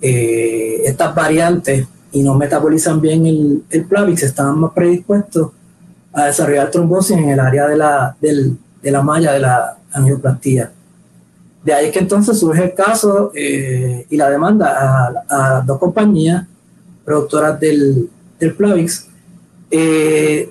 eh, 0.00 0.82
estas 0.84 1.14
variantes 1.14 1.86
y 2.12 2.22
no 2.22 2.34
metabolizan 2.34 3.00
bien 3.00 3.26
el, 3.26 3.64
el 3.70 3.84
Plavix, 3.84 4.22
estaban 4.22 4.58
más 4.58 4.72
predispuestos 4.72 5.50
a 6.12 6.26
desarrollar 6.26 6.70
trombosis 6.70 7.16
en 7.16 7.28
el 7.28 7.38
área 7.40 7.68
de 7.68 7.76
la, 7.76 8.16
del, 8.20 8.56
de 8.82 8.90
la 8.90 9.02
malla 9.02 9.32
de 9.32 9.40
la 9.40 9.76
angioplastía. 9.92 10.72
De 11.62 11.74
ahí 11.74 11.90
que 11.90 11.98
entonces 11.98 12.38
surge 12.38 12.64
el 12.64 12.74
caso 12.74 13.32
eh, 13.34 14.06
y 14.08 14.16
la 14.16 14.30
demanda 14.30 15.12
a, 15.28 15.60
dos 15.60 15.78
compañías 15.78 16.46
productoras 17.04 17.60
del, 17.60 18.08
del 18.38 18.54
Plavix. 18.54 19.06
Eh, 19.70 20.50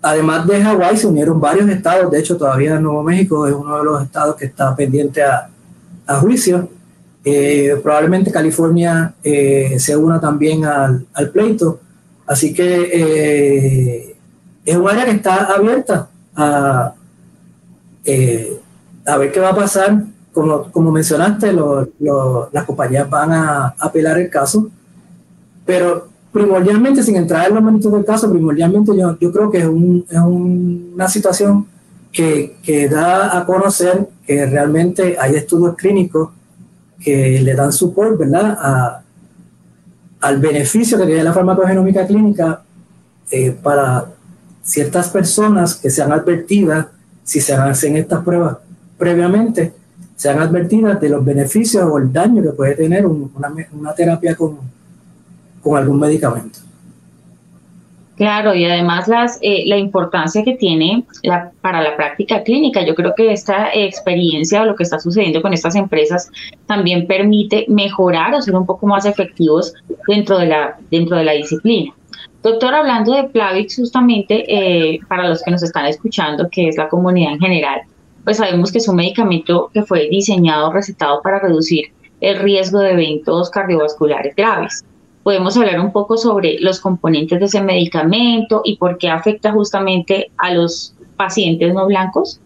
además 0.00 0.46
de 0.46 0.60
Hawái, 0.60 0.96
se 0.96 1.06
unieron 1.06 1.40
varios 1.40 1.68
estados. 1.68 2.10
De 2.10 2.18
hecho, 2.18 2.36
todavía 2.36 2.80
Nuevo 2.80 3.02
México 3.04 3.46
es 3.46 3.54
uno 3.54 3.78
de 3.78 3.84
los 3.84 4.02
estados 4.02 4.34
que 4.34 4.46
está 4.46 4.74
pendiente 4.74 5.22
a, 5.22 5.48
a 6.06 6.16
juicio. 6.16 6.68
Eh, 7.24 7.78
probablemente 7.80 8.32
California 8.32 9.14
se 9.22 9.96
una 9.96 10.20
también 10.20 10.64
al, 10.64 11.06
al 11.14 11.30
pleito. 11.30 11.78
Así 12.26 12.52
que 12.52 14.16
es 14.64 14.76
un 14.76 14.88
área 14.88 15.04
que 15.04 15.12
está 15.12 15.44
abierta 15.44 16.08
a, 16.34 16.94
a 19.06 19.16
ver 19.16 19.32
qué 19.32 19.40
va 19.40 19.50
a 19.50 19.56
pasar. 19.56 20.04
Como, 20.32 20.70
como 20.72 20.90
mencionaste, 20.90 21.52
las 21.52 22.64
compañías 22.64 23.08
van 23.08 23.32
a 23.32 23.74
apelar 23.78 24.18
el 24.18 24.30
caso, 24.30 24.70
pero 25.66 26.08
primordialmente, 26.32 27.02
sin 27.02 27.16
entrar 27.16 27.48
en 27.48 27.54
los 27.54 27.62
momentos 27.62 27.92
del 27.92 28.04
caso, 28.04 28.30
primordialmente 28.30 28.96
yo, 28.96 29.18
yo 29.18 29.30
creo 29.30 29.50
que 29.50 29.58
es, 29.58 29.66
un, 29.66 30.06
es 30.08 30.18
una 30.18 31.06
situación 31.08 31.66
que, 32.10 32.56
que, 32.62 32.88
da 32.88 33.38
a 33.38 33.44
conocer 33.44 34.08
que 34.26 34.46
realmente 34.46 35.16
hay 35.20 35.34
estudios 35.34 35.76
clínicos 35.76 36.30
que 36.98 37.40
le 37.40 37.54
dan 37.54 37.72
support, 37.72 38.18
¿verdad?, 38.18 39.02
al 40.20 40.38
beneficio 40.38 40.96
que 40.96 41.04
tiene 41.04 41.24
la 41.24 41.32
farmacogenómica 41.32 42.06
clínica 42.06 42.62
eh, 43.30 43.50
para 43.50 44.06
ciertas 44.62 45.08
personas 45.10 45.74
que 45.74 45.90
sean 45.90 46.12
advertidas 46.12 46.86
si 47.24 47.40
se 47.40 47.52
hacen 47.54 47.96
estas 47.96 48.22
pruebas 48.24 48.58
previamente, 49.02 49.72
sean 50.14 50.38
advertidas 50.38 51.00
de 51.00 51.08
los 51.08 51.24
beneficios 51.24 51.82
o 51.82 51.98
el 51.98 52.12
daño 52.12 52.40
que 52.40 52.50
puede 52.50 52.76
tener 52.76 53.04
una, 53.04 53.92
terapia 53.96 54.36
con, 54.36 54.58
con 55.60 55.76
algún 55.76 55.98
medicamento. 55.98 56.60
Claro, 58.14 58.54
y 58.54 58.64
además 58.64 59.08
las, 59.08 59.40
eh, 59.42 59.64
la 59.66 59.76
importancia 59.76 60.44
que 60.44 60.54
tiene 60.54 61.02
para 61.60 61.82
la 61.82 61.96
práctica 61.96 62.44
clínica. 62.44 62.86
Yo 62.86 62.94
creo 62.94 63.12
que 63.16 63.32
esta 63.32 63.70
experiencia 63.74 64.62
o 64.62 64.66
lo 64.66 64.76
que 64.76 64.84
está 64.84 65.00
sucediendo 65.00 65.42
con 65.42 65.52
estas 65.52 65.74
empresas 65.74 66.30
también 66.66 67.08
permite 67.08 67.64
mejorar 67.66 68.32
o 68.34 68.40
ser 68.40 68.54
un 68.54 68.66
poco 68.66 68.86
más 68.86 69.04
efectivos 69.04 69.74
dentro 70.06 70.38
de 70.38 70.46
la, 70.46 70.76
dentro 70.92 71.16
de 71.16 71.24
la 71.24 71.32
disciplina. 71.32 71.92
Doctor, 72.44 72.72
hablando 72.72 73.14
de 73.14 73.24
Plavix, 73.24 73.74
justamente 73.74 74.44
eh, 74.46 75.00
para 75.08 75.28
los 75.28 75.42
que 75.42 75.50
nos 75.50 75.64
están 75.64 75.86
escuchando, 75.86 76.48
que 76.48 76.68
es 76.68 76.76
la 76.76 76.88
comunidad 76.88 77.32
en 77.32 77.40
general, 77.40 77.82
pues 78.24 78.36
sabemos 78.36 78.70
que 78.70 78.78
es 78.78 78.88
un 78.88 78.96
medicamento 78.96 79.70
que 79.72 79.82
fue 79.82 80.08
diseñado, 80.08 80.72
recetado 80.72 81.22
para 81.22 81.40
reducir 81.40 81.86
el 82.20 82.38
riesgo 82.38 82.78
de 82.78 82.92
eventos 82.92 83.50
cardiovasculares 83.50 84.36
graves. 84.36 84.84
Podemos 85.22 85.56
hablar 85.56 85.80
un 85.80 85.92
poco 85.92 86.16
sobre 86.16 86.58
los 86.60 86.80
componentes 86.80 87.38
de 87.38 87.46
ese 87.46 87.60
medicamento 87.62 88.62
y 88.64 88.76
por 88.76 88.98
qué 88.98 89.08
afecta 89.08 89.52
justamente 89.52 90.30
a 90.36 90.54
los 90.54 90.94
pacientes 91.16 91.74
no 91.74 91.86
blancos. 91.86 92.40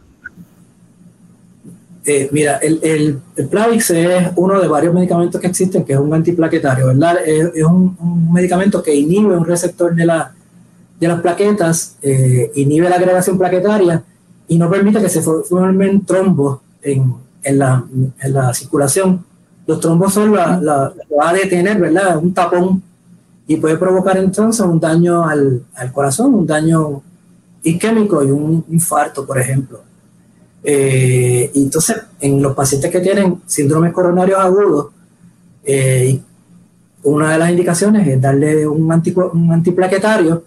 Eh, 2.06 2.28
mira, 2.30 2.58
el, 2.58 2.78
el, 3.36 3.48
Plavix 3.48 3.90
es 3.90 4.28
uno 4.36 4.60
de 4.60 4.68
varios 4.68 4.94
medicamentos 4.94 5.40
que 5.40 5.48
existen, 5.48 5.84
que 5.84 5.94
es 5.94 5.98
un 5.98 6.14
antiplaquetario, 6.14 6.86
¿verdad? 6.86 7.16
Es, 7.26 7.64
un, 7.64 8.32
medicamento 8.32 8.82
que 8.82 8.94
inhibe 8.94 9.36
un 9.36 9.44
receptor 9.44 9.94
de, 9.94 10.06
la, 10.06 10.32
de 11.00 11.08
las 11.08 11.20
plaquetas, 11.20 11.98
eh, 12.02 12.52
inhibe 12.54 12.88
la 12.88 12.96
agregación 12.96 13.36
plaquetaria 13.36 14.04
y 14.48 14.58
no 14.58 14.70
permite 14.70 15.00
que 15.00 15.08
se 15.08 15.22
formen 15.22 16.04
trombos 16.04 16.60
en, 16.82 17.14
en, 17.42 17.58
la, 17.58 17.84
en 18.20 18.32
la, 18.32 18.54
circulación. 18.54 19.24
Los 19.66 19.80
trombos 19.80 20.12
son 20.12 20.34
la, 20.34 20.60
la, 20.60 20.92
va 21.18 21.30
a 21.30 21.32
detener, 21.32 21.80
¿verdad? 21.80 22.18
Un 22.18 22.32
tapón 22.32 22.82
y 23.48 23.56
puede 23.56 23.76
provocar 23.76 24.16
entonces 24.16 24.64
un 24.64 24.80
daño 24.80 25.24
al, 25.24 25.62
al 25.74 25.92
corazón, 25.92 26.34
un 26.34 26.46
daño 26.46 27.02
isquémico 27.62 28.22
y 28.24 28.30
un 28.30 28.64
infarto, 28.70 29.26
por 29.26 29.38
ejemplo. 29.38 29.80
Eh, 30.62 31.50
entonces, 31.54 31.96
en 32.20 32.42
los 32.42 32.54
pacientes 32.54 32.90
que 32.90 33.00
tienen 33.00 33.40
síndrome 33.46 33.92
coronarios 33.92 34.38
agudos, 34.38 34.88
eh, 35.64 36.20
una 37.04 37.32
de 37.32 37.38
las 37.38 37.50
indicaciones 37.50 38.06
es 38.06 38.20
darle 38.20 38.66
un, 38.66 38.82
un 38.82 39.52
antiplaquetario 39.52 40.42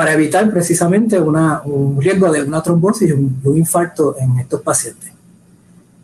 para 0.00 0.14
evitar 0.14 0.50
precisamente 0.50 1.20
una, 1.20 1.60
un 1.62 2.00
riesgo 2.00 2.32
de 2.32 2.42
una 2.42 2.62
trombosis 2.62 3.10
y 3.10 3.12
un, 3.12 3.38
infarto 3.54 4.16
en 4.18 4.38
estos 4.38 4.62
pacientes. 4.62 5.12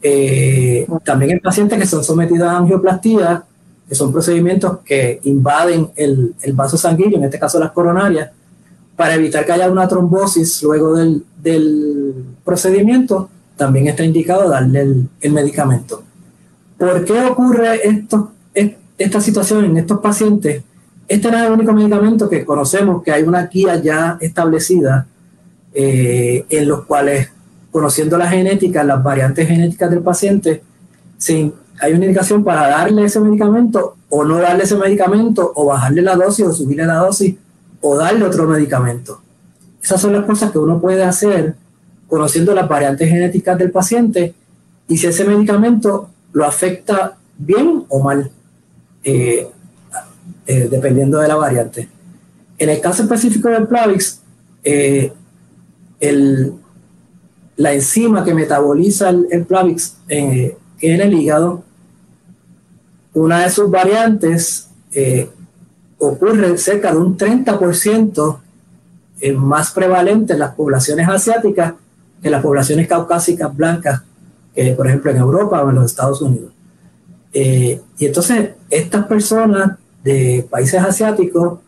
Eh, 0.03 0.87
también 1.03 1.31
en 1.31 1.41
pacientes 1.41 1.79
que 1.79 1.87
son 1.87 2.05
sometidos 2.05 2.47
a 2.47 2.59
angioplastía, 2.59 3.43
que 3.89 3.95
son 3.95 4.13
procedimientos 4.13 4.81
que 4.85 5.19
invaden 5.25 5.93
el, 5.97 6.35
el, 6.43 6.53
vaso 6.53 6.77
sanguíneo, 6.77 7.17
en 7.17 7.25
este 7.25 7.39
caso 7.39 7.59
las 7.59 7.73
coronarias, 7.73 8.33
para 8.97 9.15
evitar 9.15 9.47
que 9.47 9.53
haya 9.53 9.71
una 9.71 9.89
trombosis 9.89 10.63
luego 10.63 10.95
del, 10.95 11.25
del 11.43 12.23
procedimiento, 12.45 13.31
también 13.57 13.87
está 13.87 14.05
indicado 14.05 14.51
darle 14.51 15.07
el, 15.23 15.33
medicamento. 15.33 16.03
¿Por 16.77 17.03
qué 17.07 17.19
ocurre 17.25 17.81
esto, 17.89 18.33
esta 18.99 19.23
situación 19.23 19.65
en 19.65 19.79
estos 19.79 20.01
pacientes? 20.01 20.63
Este 21.09 21.31
no 21.31 21.39
es 21.39 21.45
el 21.45 21.53
único 21.53 21.73
medicamento 21.73 22.29
que 22.29 22.45
conocemos 22.45 23.03
que 23.03 23.13
hay 23.13 23.23
una 23.23 23.47
guía 23.47 23.77
ya 23.77 24.19
establecida 24.21 25.07
eh, 25.73 26.45
en 26.49 26.69
los 26.69 26.85
cuales, 26.85 27.31
conociendo 27.71 28.19
la 28.19 28.29
genética, 28.29 28.83
las 28.83 29.03
variantes 29.03 29.47
genéticas 29.47 29.91
del 29.91 30.01
paciente, 30.01 30.63
hay 31.81 31.93
una 31.93 32.07
indicación 32.07 32.43
para 32.43 32.69
darle 32.69 33.05
ese 33.05 33.21
medicamento 33.21 33.97
o 34.09 34.25
no 34.25 34.39
darle 34.39 34.65
ese 34.65 34.77
medicamento 34.77 35.53
o 35.55 35.67
bajarle 35.67 36.03
la 36.03 36.17
dosis 36.17 36.47
o 36.47 36.53
subirle 36.53 36.87
la 36.87 36.97
dosis 36.97 37.37
o 37.81 37.97
darle 37.97 38.25
otro 38.25 38.47
medicamento. 38.47 39.21
Esas 39.83 40.01
son 40.01 40.13
las 40.13 40.25
cosas 40.25 40.51
que 40.51 40.59
uno 40.59 40.81
puede 40.81 41.05
hacer 41.05 41.55
conociendo 42.09 42.55
las 42.55 42.69
variantes 42.69 43.09
genéticas 43.09 43.59
del 43.59 43.71
paciente 43.71 44.35
y 44.89 44.99
si 44.99 45.07
ese 45.07 45.25
medicamento 45.25 46.09
lo 46.33 46.45
afecta 46.45 47.17
bien 47.39 47.85
o 47.89 48.03
mal, 48.03 48.31
eh, 49.05 49.49
eh, 50.47 50.69
dependiendo 50.71 51.19
de 51.19 51.29
la 51.29 51.37
variante. 51.37 51.89
En 52.59 52.69
el 52.71 52.81
caso 52.81 53.03
específico 53.03 53.49
del 53.49 53.67
Plavix, 53.67 54.21
eh, 54.65 55.13
la 57.57 57.73
enzima 57.73 58.25
que 58.25 58.35
metaboliza 58.35 59.11
el, 59.11 59.45
Plavix 59.47 59.97
en 60.09 60.57
el 60.81 61.15
hígado, 61.15 61.65
una 63.17 63.45
de 63.45 63.51
sus 63.51 63.71
variantes 63.71 64.69
eh, 64.93 65.31
ocurre 65.99 66.59
cerca 66.59 66.93
de 66.93 66.99
un 66.99 67.17
30% 67.17 68.39
eh, 69.21 69.33
más 69.33 69.71
prevalente 69.71 70.35
en 70.35 70.39
las 70.39 70.55
poblaciones 70.55 71.09
asiáticas 71.09 71.75
que 72.23 72.29
las 72.29 72.43
poblaciones 72.43 72.87
caucásicas 72.87 73.57
blancas, 73.57 74.03
por 74.77 74.87
ejemplo 74.87 75.11
en 75.11 75.19
Europa 75.19 75.63
o 75.63 75.71
en 75.71 75.77
los 75.77 75.87
Estados 75.87 76.21
Unidos. 76.21 76.53
Eh, 77.33 77.81
y 77.99 78.07
entonces 78.07 78.51
estas 78.71 79.07
personas 79.07 79.79
de 80.07 80.47
países 80.49 80.81
asiáticos 80.81 81.59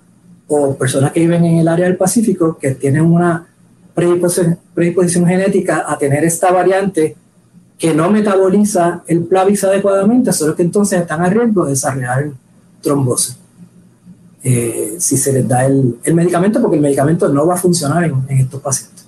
o 0.47 0.77
personas 0.77 1.11
que 1.11 1.21
viven 1.21 1.45
en 1.45 1.59
el 1.59 1.67
área 1.67 1.87
del 1.87 1.97
Pacífico 1.97 2.57
que 2.57 2.71
tienen 2.71 3.03
una 3.03 3.49
predisposición, 3.95 5.27
genética 5.27 5.85
a 5.89 5.99
tener 5.99 6.23
esta 6.23 6.53
variante 6.53 7.17
que 7.77 7.93
no 7.93 8.09
metaboliza 8.11 9.03
el 9.09 9.25
Plavix 9.25 9.65
adecuadamente, 9.65 10.33
solo 10.33 10.55
que 10.55 10.63
entonces 10.63 11.01
están 11.01 11.21
a 11.21 11.29
riesgo 11.29 11.65
de 11.65 11.71
desarrollar 11.71 12.31
trombosis. 12.81 13.37
Eh, 14.45 14.95
si 15.01 15.17
se 15.17 15.33
les 15.33 15.49
da 15.49 15.67
el, 15.67 15.99
medicamento, 16.15 16.61
porque 16.61 16.77
el 16.77 16.83
medicamento 16.83 17.29
no 17.29 17.45
va 17.45 17.55
a 17.55 17.59
funcionar 17.59 18.05
en, 18.05 18.15
en 18.29 18.39
estos 18.39 18.61
pacientes. 18.61 19.05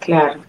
Claro. 0.00 0.40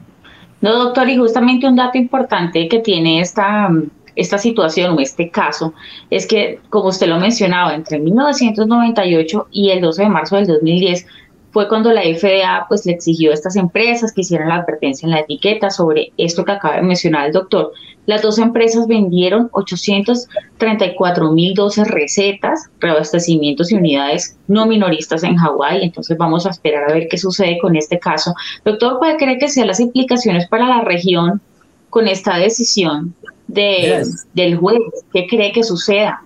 No, 0.59 0.85
doctor, 0.85 1.07
y 1.07 1.17
justamente 1.17 1.67
un 1.67 1.75
dato 1.75 1.99
importante 1.99 2.67
que 2.67 2.79
tiene 2.79 3.21
esta, 3.21 3.69
esta 4.15 4.37
situación 4.37 4.97
o 4.97 4.99
este 4.99 5.29
caso 5.29 5.73
es 6.09 6.27
que, 6.27 6.59
como 6.69 6.89
usted 6.89 7.07
lo 7.07 7.19
mencionaba, 7.19 7.75
entre 7.75 7.99
1998 7.99 9.47
y 9.51 9.69
el 9.69 9.81
12 9.81 10.03
de 10.03 10.09
marzo 10.09 10.35
del 10.35 10.47
2010 10.47 11.05
fue 11.51 11.67
cuando 11.67 11.91
la 11.91 12.01
FDA 12.01 12.65
pues 12.69 12.85
le 12.85 12.93
exigió 12.93 13.31
a 13.31 13.33
estas 13.33 13.55
empresas 13.55 14.13
que 14.13 14.21
hicieran 14.21 14.49
la 14.49 14.55
advertencia 14.55 15.05
en 15.05 15.11
la 15.11 15.19
etiqueta 15.19 15.69
sobre 15.69 16.13
esto 16.17 16.45
que 16.45 16.53
acaba 16.53 16.77
de 16.77 16.81
mencionar 16.81 17.27
el 17.27 17.33
doctor. 17.33 17.73
Las 18.05 18.21
dos 18.21 18.39
empresas 18.39 18.87
vendieron 18.87 19.49
834 19.51 21.31
mil 21.31 21.53
12 21.53 21.83
recetas, 21.85 22.69
reabastecimientos 22.79 23.71
y 23.71 23.75
unidades 23.75 24.37
no 24.47 24.65
minoristas 24.65 25.23
en 25.23 25.35
Hawái. 25.35 25.83
Entonces 25.83 26.17
vamos 26.17 26.45
a 26.45 26.51
esperar 26.51 26.89
a 26.89 26.93
ver 26.93 27.07
qué 27.09 27.17
sucede 27.17 27.59
con 27.59 27.75
este 27.75 27.99
caso. 27.99 28.33
Doctor, 28.63 28.97
¿cuál 28.97 29.17
cree 29.17 29.37
que 29.37 29.49
sean 29.49 29.67
las 29.67 29.79
implicaciones 29.79 30.47
para 30.47 30.67
la 30.67 30.81
región 30.81 31.41
con 31.89 32.07
esta 32.07 32.37
decisión 32.37 33.13
de, 33.53 34.03
del 34.33 34.57
juez? 34.57 34.79
¿Qué 35.13 35.27
cree 35.27 35.51
que 35.51 35.63
suceda? 35.63 36.23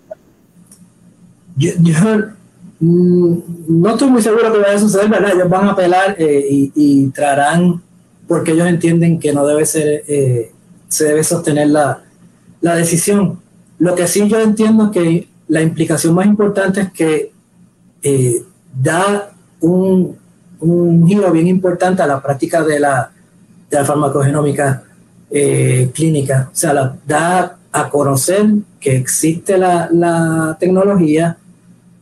Yo, 1.57 1.71
mm, 2.79 3.37
no 3.67 3.89
estoy 3.89 4.09
muy 4.09 4.21
seguro 4.21 4.51
que 4.51 4.59
vaya 4.59 4.75
a 4.75 4.79
suceder, 4.79 5.09
¿verdad? 5.09 5.31
Ellos 5.33 5.49
van 5.49 5.67
a 5.67 5.71
apelar 5.71 6.15
eh, 6.19 6.45
y, 6.49 6.71
y, 6.75 7.07
traerán 7.09 7.81
porque 8.27 8.51
ellos 8.51 8.67
entienden 8.67 9.19
que 9.19 9.33
no 9.33 9.45
debe 9.45 9.65
ser, 9.65 10.03
eh, 10.07 10.51
se 10.87 11.05
debe 11.05 11.23
sostener 11.23 11.69
la, 11.69 12.03
la, 12.61 12.75
decisión. 12.75 13.39
Lo 13.79 13.95
que 13.95 14.07
sí 14.07 14.27
yo 14.27 14.39
entiendo 14.39 14.91
que 14.91 15.27
la 15.47 15.61
implicación 15.61 16.13
más 16.15 16.25
importante 16.25 16.81
es 16.81 16.91
que 16.91 17.31
eh, 18.01 18.43
da 18.81 19.31
un, 19.61 20.17
un, 20.59 21.07
giro 21.07 21.31
bien 21.31 21.47
importante 21.47 22.01
a 22.01 22.07
la 22.07 22.21
práctica 22.21 22.63
de 22.63 22.79
la, 22.79 23.11
de 23.69 23.77
la 23.77 23.85
farmacogenómica 23.85 24.83
eh, 25.37 25.91
clínica. 25.93 26.49
O 26.49 26.55
sea, 26.55 26.73
la, 26.73 26.95
da 27.05 27.57
a 27.73 27.89
conocer 27.89 28.45
que 28.79 28.95
existe 28.95 29.57
la, 29.57 29.89
la, 29.91 30.55
tecnología, 30.57 31.35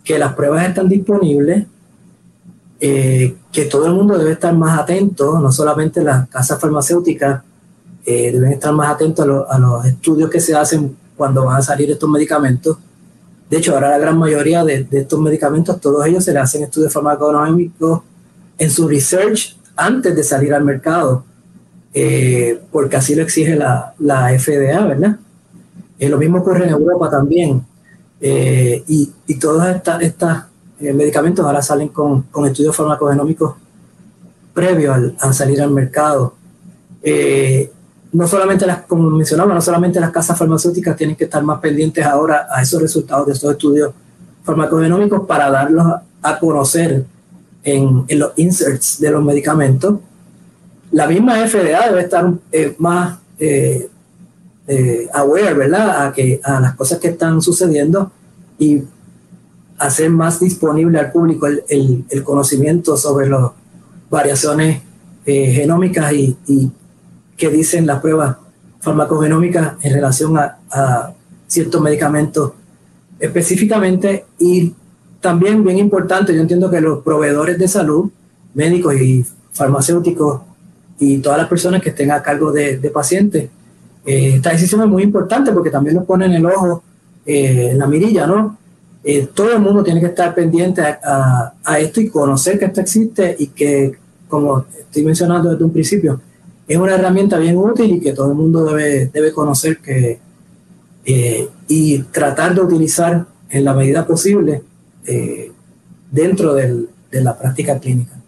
que 0.03 0.19
las 0.19 0.33
pruebas 0.35 0.67
están 0.67 0.87
disponibles, 0.87 1.65
eh, 2.79 3.35
que 3.51 3.65
todo 3.65 3.87
el 3.87 3.93
mundo 3.93 4.19
debe 4.19 4.33
estar 4.33 4.53
más 4.53 4.79
atento, 4.79 5.39
no 5.39 5.51
solamente 5.51 6.03
las 6.03 6.29
casas 6.29 6.59
farmacéuticas, 6.59 7.41
eh, 8.05 8.31
deben 8.31 8.51
estar 8.51 8.71
más 8.71 8.93
atentos 8.93 9.25
a, 9.49 9.57
los 9.57 9.83
estudios 9.83 10.29
que 10.29 10.39
se 10.39 10.53
hacen 10.53 10.95
cuando 11.17 11.45
van 11.45 11.57
a 11.57 11.61
salir 11.63 11.89
estos 11.89 12.07
medicamentos. 12.07 12.77
De 13.49 13.57
hecho, 13.57 13.73
ahora 13.73 13.89
la 13.89 13.97
gran 13.97 14.15
mayoría 14.19 14.63
de, 14.63 14.83
de 14.83 14.99
estos 14.99 15.19
medicamentos, 15.19 15.81
todos 15.81 16.05
ellos 16.05 16.23
se 16.23 16.33
le 16.33 16.39
hacen 16.39 16.65
estudios 16.65 16.93
farmaconómicos 16.93 18.01
en 18.59 18.69
su 18.69 18.87
research 18.87 19.57
antes 19.75 20.15
de 20.15 20.23
salir 20.23 20.53
al 20.53 20.63
mercado. 20.63 21.25
Eh, 21.93 22.59
porque 22.71 22.95
así 22.95 23.13
lo 23.13 23.21
exige 23.21 23.55
la, 23.55 23.93
la 23.99 24.29
FDA, 24.37 24.83
¿verdad? 24.85 25.17
Eh, 25.99 26.09
lo 26.09 26.17
mismo 26.17 26.39
ocurre 26.39 26.65
en 26.65 26.71
Europa 26.71 27.09
también. 27.09 27.63
Eh, 28.19 28.83
y, 28.87 29.11
y, 29.27 29.35
todos 29.35 29.63
estos 29.99 30.37
medicamentos 30.79 31.45
ahora 31.45 31.61
salen 31.61 31.89
con, 31.89 32.23
con 32.23 32.45
estudios 32.45 32.75
farmacogenómicos 32.75 33.55
previos 34.53 34.95
al, 34.95 35.15
a 35.19 35.33
salir 35.33 35.61
al 35.61 35.71
mercado. 35.71 36.33
no 38.13 38.27
solamente 38.27 38.65
las, 38.65 38.83
como 38.83 39.09
mencionaba, 39.09 39.53
no 39.53 39.61
solamente 39.61 39.99
las 39.99 40.11
casas 40.11 40.37
farmacéuticas 40.37 40.95
tienen 40.95 41.15
que 41.15 41.25
estar 41.25 41.43
más 41.43 41.59
pendientes 41.59 42.05
ahora 42.05 42.47
a 42.49 42.61
esos 42.61 42.81
resultados 42.81 43.27
de 43.27 43.33
estos 43.33 43.51
estudios 43.51 43.93
farmacogenómicos 44.43 45.27
para 45.27 45.51
darlos 45.51 45.85
a, 46.21 46.39
conocer 46.39 47.05
en, 47.63 48.05
en 48.07 48.19
los 48.19 48.31
inserts 48.37 48.99
de 48.99 49.11
los 49.11 49.23
medicamentos, 49.23 49.99
la 50.93 51.07
misma 51.07 51.45
FDA 51.45 51.89
debe 51.89 52.01
estar 52.01 52.31
eh, 52.51 52.75
más 52.77 53.19
eh, 53.39 53.89
eh, 54.67 55.09
aware, 55.11 55.55
¿verdad? 55.55 56.13
A, 56.43 56.59
las 56.59 56.75
cosas 56.75 56.99
que 56.99 57.09
están 57.09 57.41
sucediendo 57.41 58.11
y 58.59 58.83
hacer 59.79 60.11
más 60.11 60.39
disponible 60.39 60.99
al 60.99 61.11
público 61.11 61.47
el, 61.47 62.23
conocimiento 62.23 62.95
sobre 62.95 63.27
las 63.27 63.51
variaciones 64.09 64.81
genómicas 65.25 66.13
y, 66.13 66.37
y, 66.47 66.71
que 67.35 67.49
dicen 67.49 67.87
las 67.87 67.99
pruebas 67.99 68.37
farmacogenómicas 68.79 69.73
en 69.81 69.93
relación 69.93 70.37
a, 70.37 70.59
a 70.69 71.13
ciertos 71.47 71.81
medicamentos 71.81 72.51
específicamente 73.19 74.25
y 74.37 74.73
también 75.19 75.63
bien 75.63 75.79
importante, 75.79 76.35
yo 76.35 76.41
entiendo 76.41 76.69
que 76.69 76.79
los 76.79 76.99
proveedores 76.99 77.57
de 77.57 77.67
salud, 77.67 78.11
médicos 78.53 78.95
y 78.95 79.25
farmacéuticos 79.51 80.41
y 80.99 81.17
todas 81.19 81.37
las 81.37 81.47
personas 81.47 81.81
que 81.81 81.89
estén 81.89 82.11
a 82.11 82.21
cargo 82.21 82.51
de, 82.51 82.77
pacientes. 82.93 83.49
Eh, 84.05 84.35
esta 84.35 84.51
decisión 84.51 84.81
es 84.81 84.87
muy 84.87 85.03
importante 85.03 85.51
porque 85.51 85.69
también 85.69 85.95
nos 85.95 86.05
pone 86.05 86.25
en 86.25 86.33
el 86.33 86.45
ojo, 86.45 86.83
eh, 87.25 87.69
en 87.71 87.79
la 87.79 87.87
mirilla, 87.87 88.27
¿no? 88.27 88.57
Eh, 89.03 89.27
todo 89.33 89.53
el 89.53 89.59
mundo 89.59 89.83
tiene 89.83 89.99
que 89.99 90.07
estar 90.07 90.33
pendiente 90.33 90.81
a, 90.81 91.53
esto 91.77 91.99
y 91.99 92.09
conocer 92.09 92.57
que 92.57 92.65
esto 92.65 92.81
existe 92.81 93.35
y 93.37 93.47
que, 93.47 93.97
como 94.29 94.65
estoy 94.79 95.03
mencionando 95.03 95.49
desde 95.49 95.63
un 95.63 95.73
principio, 95.73 96.21
es 96.65 96.77
una 96.77 96.95
herramienta 96.95 97.37
bien 97.37 97.57
útil 97.57 97.95
y 97.95 97.99
que 97.99 98.13
todo 98.13 98.29
el 98.29 98.37
mundo 98.37 98.63
debe, 98.63 99.07
debe 99.07 99.33
conocer 99.33 99.79
que, 99.79 100.19
y 101.67 101.99
tratar 102.03 102.55
de 102.55 102.61
utilizar 102.61 103.25
en 103.49 103.65
la 103.65 103.73
medida 103.73 104.07
posible 104.07 104.61
dentro 106.09 106.53
de 106.53 106.87
la 107.11 107.37
práctica 107.37 107.77
clínica. 107.79 108.22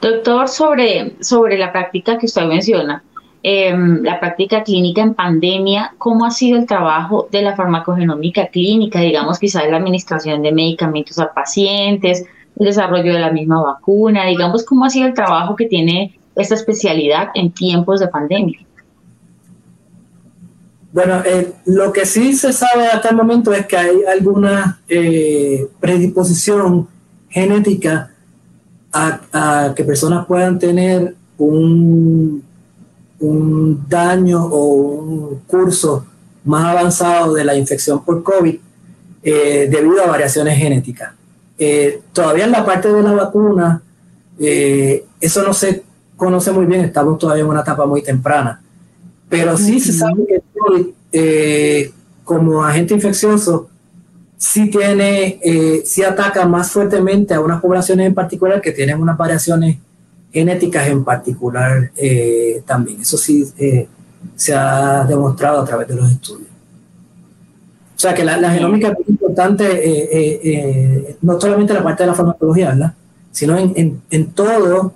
Doctor, 0.00 0.48
sobre, 0.48 1.16
sobre 1.20 1.58
la 1.58 1.72
práctica 1.72 2.18
que 2.18 2.26
usted 2.26 2.44
menciona, 2.44 3.02
em, 3.42 4.02
la 4.02 4.20
práctica 4.20 4.62
clínica 4.62 5.02
en 5.02 5.14
pandemia, 5.14 5.94
¿cómo 5.98 6.24
ha 6.24 6.30
sido 6.30 6.58
el 6.58 6.66
trabajo 6.66 7.28
de 7.30 7.42
la 7.42 7.56
farmacogenómica 7.56 8.48
clínica? 8.48 9.00
Digamos, 9.00 9.38
quizás 9.38 9.68
la 9.68 9.78
administración 9.78 10.42
de 10.42 10.52
medicamentos 10.52 11.18
a 11.18 11.32
pacientes, 11.32 12.24
el 12.58 12.66
desarrollo 12.66 13.12
de 13.12 13.20
la 13.20 13.30
misma 13.30 13.62
vacuna, 13.62 14.26
digamos, 14.26 14.64
¿cómo 14.64 14.84
ha 14.84 14.90
sido 14.90 15.08
el 15.08 15.14
trabajo 15.14 15.56
que 15.56 15.66
tiene 15.66 16.18
esta 16.34 16.54
especialidad 16.54 17.28
en 17.34 17.50
tiempos 17.52 18.00
de 18.00 18.08
pandemia? 18.08 18.58
Bueno, 20.92 21.22
eh, 21.26 21.52
lo 21.66 21.92
que 21.92 22.06
sí 22.06 22.32
se 22.32 22.52
sabe 22.52 22.86
hasta 22.86 23.10
el 23.10 23.16
momento 23.16 23.52
es 23.52 23.66
que 23.66 23.76
hay 23.76 23.96
alguna 24.10 24.80
eh, 24.88 25.66
predisposición 25.78 26.88
genética 27.28 28.12
a, 29.32 29.74
que 29.74 29.84
personas 29.84 30.26
puedan 30.26 30.58
tener 30.58 31.14
un, 31.38 32.42
un 33.20 33.88
daño 33.88 34.44
o 34.44 34.64
un 34.66 35.40
curso 35.46 36.06
más 36.44 36.64
avanzado 36.64 37.34
de 37.34 37.44
la 37.44 37.56
infección 37.56 38.04
por 38.04 38.22
COVID 38.22 38.56
eh, 39.22 39.68
debido 39.70 40.02
a 40.02 40.06
variaciones 40.06 40.56
genéticas. 40.56 41.12
Eh, 41.58 42.00
todavía 42.12 42.44
en 42.44 42.52
la 42.52 42.64
parte 42.64 42.92
de 42.92 43.02
la 43.02 43.12
vacuna, 43.12 43.82
eh, 44.38 45.04
eso 45.20 45.42
no 45.42 45.52
se 45.52 45.82
conoce 46.16 46.52
muy 46.52 46.66
bien, 46.66 46.82
estamos 46.82 47.18
todavía 47.18 47.42
en 47.42 47.50
una 47.50 47.62
etapa 47.62 47.86
muy 47.86 48.02
temprana, 48.02 48.60
pero 49.28 49.56
sí 49.56 49.80
se 49.80 49.92
sabe 49.92 50.24
que 50.26 50.42
COVID, 50.58 51.92
como 52.24 52.64
agente 52.64 52.94
infeccioso, 52.94 53.68
sí 54.36 54.70
tiene, 54.70 55.38
eh, 55.42 55.82
ataca 56.06 56.46
más 56.46 56.70
fuertemente 56.70 57.34
a 57.34 57.40
unas 57.40 57.60
poblaciones 57.60 58.06
en 58.06 58.14
particular 58.14 58.60
que 58.60 58.72
tienen 58.72 59.00
unas 59.00 59.16
variaciones 59.16 59.78
genéticas 60.32 60.86
en 60.88 61.02
particular 61.04 61.90
eh, 61.96 62.62
también. 62.66 63.00
Eso 63.00 63.16
sí 63.16 63.44
eh, 63.58 63.88
se 64.34 64.54
ha 64.54 65.04
demostrado 65.04 65.60
a 65.60 65.64
través 65.64 65.88
de 65.88 65.94
los 65.94 66.10
estudios. 66.10 66.50
O 67.96 67.98
sea 67.98 68.12
que 68.12 68.22
la, 68.22 68.50
genómica 68.50 68.88
es 68.88 68.94
muy 68.94 69.06
importante, 69.08 69.64
eh, 69.82 71.16
no 71.22 71.40
solamente 71.40 71.72
la 71.72 71.82
parte 71.82 72.02
de 72.02 72.08
la 72.08 72.14
farmacología, 72.14 72.68
¿verdad? 72.68 72.92
sino 73.32 73.56
en, 73.56 73.72
en, 73.74 74.02
en 74.10 74.32
todo, 74.32 74.92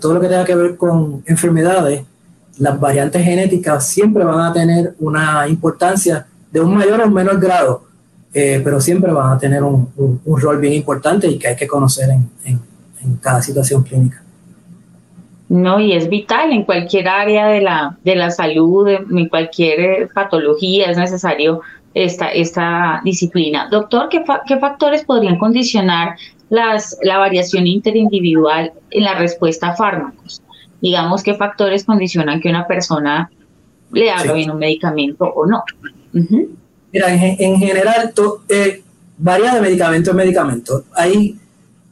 todo 0.00 0.14
lo 0.14 0.20
que 0.20 0.28
tenga 0.28 0.44
que 0.44 0.56
ver 0.56 0.76
con 0.76 1.22
enfermedades, 1.26 2.02
las 2.58 2.80
variantes 2.80 3.24
genéticas 3.24 3.86
siempre 3.86 4.24
van 4.24 4.40
a 4.40 4.52
tener 4.52 4.94
una 4.98 5.46
importancia 5.46 6.26
de 6.50 6.60
un 6.60 6.74
mayor 6.74 7.00
o 7.00 7.10
menor 7.10 7.38
grado, 7.38 7.84
eh, 8.34 8.60
pero 8.64 8.80
siempre 8.80 9.12
van 9.12 9.32
a 9.32 9.38
tener 9.38 9.62
un, 9.62 9.88
rol 10.24 10.58
bien 10.58 10.72
importante 10.72 11.26
y 11.28 11.38
que 11.38 11.48
hay 11.48 11.56
que 11.56 11.66
conocer 11.66 12.10
en, 12.10 12.30
en, 12.44 13.16
cada 13.20 13.42
situación 13.42 13.82
clínica. 13.82 14.22
No, 15.48 15.80
y 15.80 15.92
es 15.92 16.08
vital 16.08 16.52
en 16.52 16.64
cualquier 16.64 17.08
área 17.08 17.48
de 17.48 17.60
la, 17.60 17.98
de 18.04 18.14
la 18.16 18.30
salud, 18.30 18.88
en 18.88 19.28
cualquier 19.28 20.08
patología, 20.14 20.90
es 20.90 20.96
necesario 20.96 21.60
esta, 21.94 22.28
esta 22.28 23.00
disciplina. 23.04 23.68
Doctor, 23.70 24.08
¿qué, 24.08 24.24
¿qué, 24.46 24.58
factores 24.58 25.04
podrían 25.04 25.38
condicionar 25.38 26.16
las, 26.48 26.96
la 27.02 27.18
variación 27.18 27.66
interindividual 27.66 28.72
en 28.90 29.04
la 29.04 29.14
respuesta 29.14 29.68
a 29.68 29.76
fármacos? 29.76 30.42
Digamos, 30.80 31.22
¿qué 31.22 31.34
factores 31.34 31.84
condicionan 31.84 32.40
que 32.40 32.48
una 32.48 32.66
persona 32.66 33.30
le 33.92 34.10
haga 34.10 34.32
bien 34.32 34.50
un 34.50 34.58
medicamento 34.58 35.24
o 35.24 35.46
no? 35.46 35.62
Mira, 36.92 37.06
en, 37.14 37.56
general 37.56 38.12
eh, 38.48 38.82
varía 39.16 39.54
de 39.54 39.60
medicamento 39.62 40.10
en 40.10 40.16
medicamento. 40.16 40.84
Hay, 40.94 41.38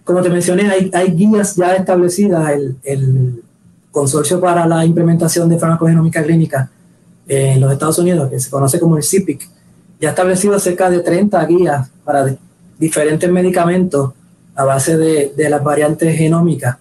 como 0.04 0.20
te 0.20 0.28
mencioné, 0.28 0.90
hay, 0.92 1.10
guías 1.12 1.56
ya 1.56 1.74
establecidas, 1.74 2.52
el, 2.82 3.42
Consorcio 3.90 4.40
para 4.40 4.68
la 4.68 4.86
Implementación 4.86 5.48
de 5.48 5.58
Farmacogenómica 5.58 6.22
Clínica 6.22 6.70
en 7.26 7.60
los 7.60 7.72
Estados 7.72 7.98
Unidos, 7.98 8.30
que 8.30 8.38
se 8.38 8.48
conoce 8.48 8.78
como 8.78 8.96
el 8.96 9.02
CIPIC, 9.02 9.48
ya 10.00 10.08
ha 10.08 10.10
establecido 10.10 10.60
cerca 10.60 10.88
de 10.88 11.00
30 11.00 11.44
guías 11.46 11.90
para 12.04 12.36
diferentes 12.78 13.28
medicamentos 13.28 14.12
a 14.54 14.64
base 14.64 14.96
de, 14.96 15.32
las 15.48 15.64
variantes 15.64 16.16
genómicas. 16.16 16.76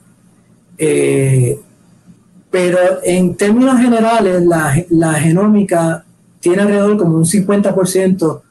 Eh, 0.77 1.59
pero 2.51 2.77
en 3.03 3.33
términos 3.33 3.79
generales, 3.79 4.43
la 4.45 5.13
genómica 5.15 6.05
tiene 6.39 6.61
alrededor 6.61 6.97
como 6.97 7.17
un 7.17 7.25
50% 7.25 8.41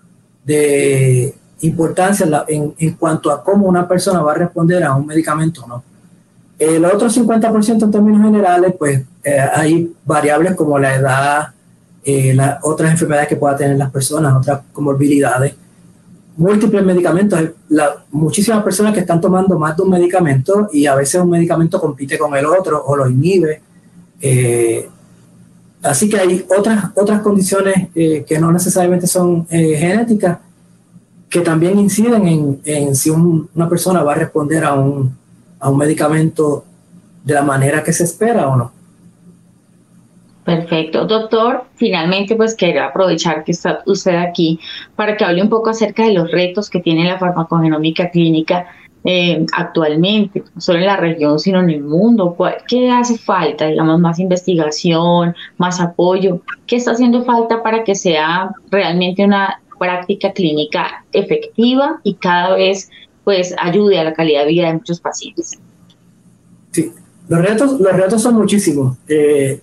de 0.44 1.34
importancia 1.60 2.44
en, 2.48 2.92
cuanto 2.92 3.30
a 3.30 3.42
cómo 3.42 3.66
una 3.66 3.88
persona 3.88 4.22
va 4.22 4.32
a 4.32 4.36
responder 4.36 4.84
a 4.84 4.94
un 4.94 5.06
medicamento 5.06 5.64
o 5.64 5.68
no. 5.68 5.84
El 6.58 6.84
otro 6.84 7.08
50% 7.08 7.82
en 7.82 7.90
términos 7.90 8.22
generales, 8.22 8.74
pues 8.78 9.02
eh, 9.22 9.38
hay 9.38 9.92
variables 10.04 10.54
como 10.54 10.78
la 10.78 10.94
edad, 10.94 11.48
eh, 12.04 12.34
las 12.34 12.58
otras 12.62 12.90
enfermedades 12.90 13.28
que 13.28 13.36
puedan 13.36 13.56
tener 13.56 13.76
las 13.76 13.90
personas, 13.90 14.34
otras 14.36 14.60
comorbilidades, 14.72 15.54
múltiples 16.36 16.82
medicamentos. 16.84 17.40
Muchísimas 18.10 18.62
personas 18.62 18.94
que 18.94 19.00
están 19.00 19.20
tomando 19.20 19.58
más 19.58 19.76
de 19.76 19.82
un 19.82 19.90
medicamento 19.90 20.68
y 20.72 20.86
a 20.86 20.94
veces 20.94 21.20
un 21.20 21.30
medicamento 21.30 21.80
compite 21.80 22.18
con 22.18 22.34
el 22.34 22.46
otro 22.46 22.82
o 22.84 22.96
lo 22.96 23.08
inhibe. 23.08 23.60
Eh, 24.20 24.88
Así 25.82 26.08
que 26.08 26.18
hay 26.18 26.44
otras, 26.56 26.86
otras 26.96 27.20
condiciones 27.20 27.88
eh, 27.94 28.24
que 28.26 28.38
no 28.38 28.50
necesariamente 28.50 29.06
son 29.06 29.46
eh, 29.50 29.76
genéticas 29.76 30.38
que 31.28 31.40
también 31.40 31.78
inciden 31.78 32.26
en, 32.26 32.60
en 32.64 32.96
si 32.96 33.10
una 33.10 33.68
persona 33.68 34.02
va 34.02 34.12
a 34.12 34.16
responder 34.16 34.64
a 34.64 34.74
un, 34.74 35.14
a 35.60 35.70
un 35.70 35.78
medicamento 35.78 36.64
de 37.22 37.34
la 37.34 37.42
manera 37.42 37.82
que 37.82 37.92
se 37.92 38.04
espera 38.04 38.48
o 38.48 38.56
no. 38.56 38.72
Perfecto. 40.44 41.04
Doctor, 41.04 41.64
finalmente 41.74 42.34
pues 42.34 42.54
quiero 42.54 42.82
aprovechar 42.82 43.44
que 43.44 43.52
está 43.52 43.82
usted 43.84 44.16
aquí 44.16 44.58
para 44.96 45.14
que 45.14 45.24
hable 45.24 45.42
un 45.42 45.50
poco 45.50 45.68
acerca 45.68 46.04
de 46.04 46.14
los 46.14 46.30
retos 46.30 46.70
que 46.70 46.80
tiene 46.80 47.04
la 47.04 47.18
farmacogenómica 47.18 48.10
clínica 48.10 48.66
eh, 49.10 49.46
actualmente, 49.54 50.44
no 50.54 50.60
solo 50.60 50.80
en 50.80 50.84
la 50.84 50.98
región, 50.98 51.38
sino 51.38 51.60
en 51.60 51.70
el 51.70 51.82
mundo? 51.82 52.36
¿Qué 52.68 52.90
hace 52.90 53.16
falta? 53.16 53.66
Digamos, 53.66 53.98
más 53.98 54.18
investigación, 54.18 55.34
más 55.56 55.80
apoyo. 55.80 56.42
¿Qué 56.66 56.76
está 56.76 56.90
haciendo 56.90 57.24
falta 57.24 57.62
para 57.62 57.84
que 57.84 57.94
sea 57.94 58.50
realmente 58.70 59.24
una 59.24 59.62
práctica 59.78 60.30
clínica 60.32 61.06
efectiva 61.10 62.00
y 62.02 62.16
cada 62.16 62.56
vez 62.56 62.90
pues 63.24 63.54
ayude 63.58 63.98
a 63.98 64.04
la 64.04 64.12
calidad 64.12 64.42
de 64.42 64.48
vida 64.48 64.66
de 64.66 64.74
muchos 64.74 65.00
pacientes? 65.00 65.58
Sí, 66.72 66.92
los 67.30 67.40
retos, 67.40 67.80
los 67.80 67.92
retos 67.94 68.20
son 68.20 68.34
muchísimos. 68.34 68.98
Eh, 69.08 69.58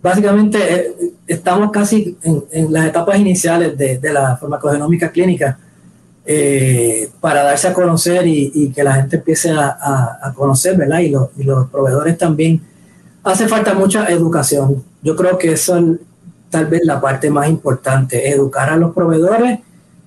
básicamente 0.00 0.58
eh, 0.72 0.94
estamos 1.26 1.72
casi 1.72 2.16
en, 2.22 2.72
las 2.72 2.86
etapas 2.86 3.18
iniciales 3.18 3.76
de, 3.76 3.98
de 3.98 4.12
la 4.12 4.36
farmacogenómica 4.36 5.10
clínica 5.10 5.58
eh, 6.26 7.10
para 7.20 7.42
darse 7.42 7.68
a 7.68 7.74
conocer 7.74 8.26
y, 8.26 8.72
que 8.74 8.82
la 8.82 8.94
gente 8.94 9.16
empiece 9.16 9.50
a, 9.50 10.32
conocer, 10.34 10.76
¿verdad? 10.76 11.00
Y, 11.00 11.10
los 11.10 11.68
proveedores 11.70 12.16
también. 12.16 12.62
Hace 13.22 13.46
falta 13.46 13.74
mucha 13.74 14.06
educación. 14.06 14.82
Yo 15.02 15.16
creo 15.16 15.36
que 15.38 15.52
eso 15.52 15.76
es 15.76 15.84
tal 16.50 16.66
vez 16.66 16.82
la 16.84 17.00
parte 17.00 17.30
más 17.30 17.48
importante, 17.48 18.30
educar 18.30 18.70
a 18.70 18.76
los 18.76 18.94
proveedores 18.94 19.60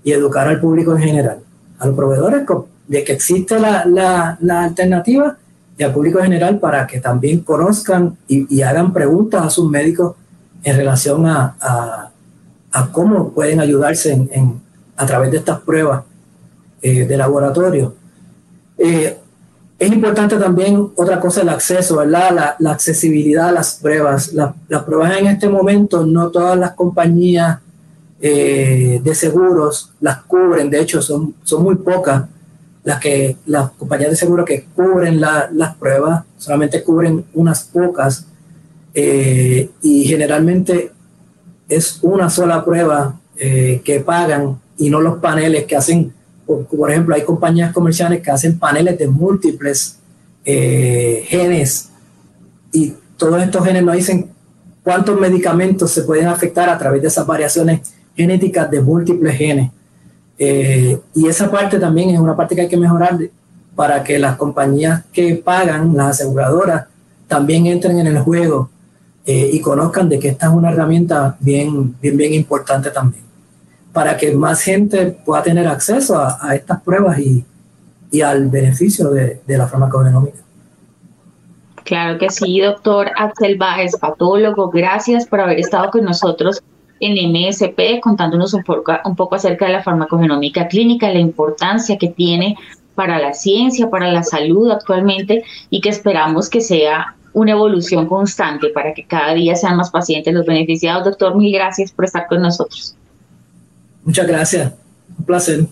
y 0.03 0.11
educar 0.11 0.47
al 0.47 0.59
público 0.59 0.95
en 0.95 1.03
general. 1.03 1.39
A 1.79 1.87
los 1.87 1.95
proveedores 1.95 2.43
de 2.87 3.03
que 3.03 3.13
existe 3.13 3.59
la, 3.59 4.37
alternativa 4.49 5.37
y 5.77 5.83
al 5.83 5.93
público 5.93 6.19
en 6.19 6.25
general 6.25 6.59
para 6.59 6.87
que 6.87 6.99
también 6.99 7.41
conozcan 7.41 8.17
y, 8.27 8.61
hagan 8.61 8.93
preguntas 8.93 9.45
a 9.45 9.49
sus 9.49 9.69
médicos 9.69 10.15
en 10.63 10.77
relación 10.77 11.27
a, 11.27 11.55
a, 12.71 12.91
cómo 12.91 13.31
pueden 13.31 13.59
ayudarse 13.59 14.13
en 14.13 14.66
a 14.97 15.05
través 15.05 15.31
de 15.31 15.37
estas 15.37 15.59
pruebas 15.61 16.03
eh, 16.81 17.05
de 17.05 17.17
laboratorio. 17.17 17.95
Eh, 18.77 19.17
es 19.79 19.91
importante 19.91 20.37
también 20.37 20.91
otra 20.95 21.19
cosa, 21.19 21.41
el 21.41 21.49
acceso, 21.49 21.97
¿verdad? 21.97 22.55
La, 22.59 22.71
accesibilidad 22.71 23.49
a 23.49 23.51
las 23.51 23.75
pruebas. 23.75 24.33
las 24.33 24.83
pruebas 24.83 25.17
en 25.17 25.27
este 25.27 25.47
momento, 25.47 26.05
no 26.05 26.29
todas 26.29 26.57
las 26.57 26.71
compañías 26.73 27.59
eh, 28.19 28.99
de 29.03 29.15
seguros 29.15 29.91
las 30.01 30.23
cubren, 30.23 30.71
de 30.71 30.81
hecho 30.81 31.03
son, 31.03 31.35
son 31.43 31.61
muy 31.61 31.75
pocas 31.75 32.23
las, 32.83 32.99
que, 32.99 33.37
las 33.45 33.69
compañías 33.71 34.09
de 34.09 34.15
seguros 34.15 34.45
que 34.45 34.65
cubren 34.75 35.21
las 35.21 35.75
pruebas, 35.75 36.23
solamente 36.37 36.83
cubren 36.83 37.25
unas 37.35 37.63
pocas 37.63 38.25
y 38.93 40.05
generalmente 40.05 40.91
es 41.69 41.99
una 42.01 42.31
sola 42.31 42.65
prueba 42.65 43.19
que 43.35 44.03
pagan 44.03 44.57
y 44.77 44.89
no 44.89 45.01
los 45.01 45.17
paneles 45.17 45.65
que 45.65 45.75
hacen, 45.75 46.13
por, 46.45 46.91
ejemplo, 46.91 47.15
hay 47.15 47.23
compañías 47.23 47.73
comerciales 47.73 48.21
que 48.21 48.31
hacen 48.31 48.57
paneles 48.57 48.97
de 48.97 49.07
múltiples 49.07 49.97
eh, 50.45 51.25
genes 51.27 51.89
y 52.71 52.93
todos 53.17 53.41
estos 53.41 53.65
genes 53.65 53.83
nos 53.83 53.95
dicen 53.95 54.29
cuántos 54.83 55.19
medicamentos 55.19 55.91
se 55.91 56.03
pueden 56.03 56.27
afectar 56.27 56.69
a 56.69 56.77
través 56.77 57.01
de 57.01 57.07
esas 57.07 57.25
variaciones 57.25 57.81
genéticas 58.15 58.69
de 58.69 58.81
múltiples 58.81 59.35
genes. 59.35 59.71
Eh, 60.39 60.99
y 61.15 61.27
esa 61.27 61.49
parte 61.49 61.79
también 61.79 62.11
es 62.11 62.19
una 62.19 62.35
parte 62.35 62.55
que 62.55 62.61
hay 62.61 62.67
que 62.67 62.77
mejorar 62.77 63.17
para 63.75 64.03
que 64.03 64.19
las 64.19 64.37
compañías 64.37 65.03
que 65.11 65.35
pagan, 65.35 65.95
las 65.95 66.21
aseguradoras, 66.21 66.85
también 67.27 67.65
entren 67.65 67.99
en 67.99 68.07
el 68.07 68.19
juego 68.19 68.69
eh, 69.25 69.49
y 69.51 69.59
conozcan 69.59 70.07
de 70.07 70.19
que 70.19 70.29
esta 70.29 70.47
es 70.47 70.53
una 70.53 70.71
herramienta 70.71 71.35
bien, 71.39 71.95
bien, 71.99 72.15
bien 72.15 72.33
importante 72.33 72.91
también 72.91 73.26
para 73.97 74.15
que 74.15 74.31
más 74.31 74.61
gente 74.61 75.07
pueda 75.25 75.41
tener 75.41 75.67
acceso 75.67 76.19
a, 76.19 76.53
estas 76.53 76.83
pruebas 76.83 77.17
y, 77.17 78.21
al 78.21 78.47
beneficio 78.47 79.09
de, 79.09 79.41
la 79.47 79.65
farmacogenómica. 79.65 80.37
Claro 81.83 82.19
que 82.19 82.29
sí, 82.29 82.59
doctor 82.59 83.09
Axel 83.17 83.57
Báez, 83.57 83.97
patólogo. 83.99 84.69
Gracias 84.69 85.25
por 85.25 85.41
haber 85.41 85.57
estado 85.57 85.89
con 85.89 86.03
nosotros 86.03 86.61
en 86.99 87.13
MSP 87.31 87.99
contándonos 87.99 88.53
un 88.53 88.61
poco, 88.61 88.93
un 89.03 89.15
poco 89.15 89.33
acerca 89.33 89.65
de 89.65 89.73
la 89.73 89.81
farmacogenómica 89.81 90.67
clínica, 90.67 91.11
la 91.11 91.17
importancia 91.17 91.97
que 91.97 92.09
tiene 92.09 92.55
para 92.93 93.17
la 93.17 93.33
ciencia, 93.33 93.89
para 93.89 94.11
la 94.11 94.21
salud 94.21 94.69
actualmente 94.69 95.43
y 95.71 95.81
que 95.81 95.89
esperamos 95.89 96.51
que 96.51 96.61
sea 96.61 97.15
una 97.33 97.53
evolución 97.53 98.05
constante 98.05 98.69
para 98.69 98.93
que 98.93 99.07
cada 99.07 99.33
día 99.33 99.55
sean 99.55 99.75
más 99.75 99.89
pacientes 99.89 100.35
los 100.35 100.45
beneficiados. 100.45 101.03
Doctor, 101.03 101.35
mil 101.35 101.51
gracias 101.51 101.91
por 101.91 102.05
estar 102.05 102.27
con 102.27 102.43
nosotros. 102.43 102.95
Muchas 104.07 104.25
gracias. 104.25 104.73
Un 105.19 105.25
placer. 105.25 105.65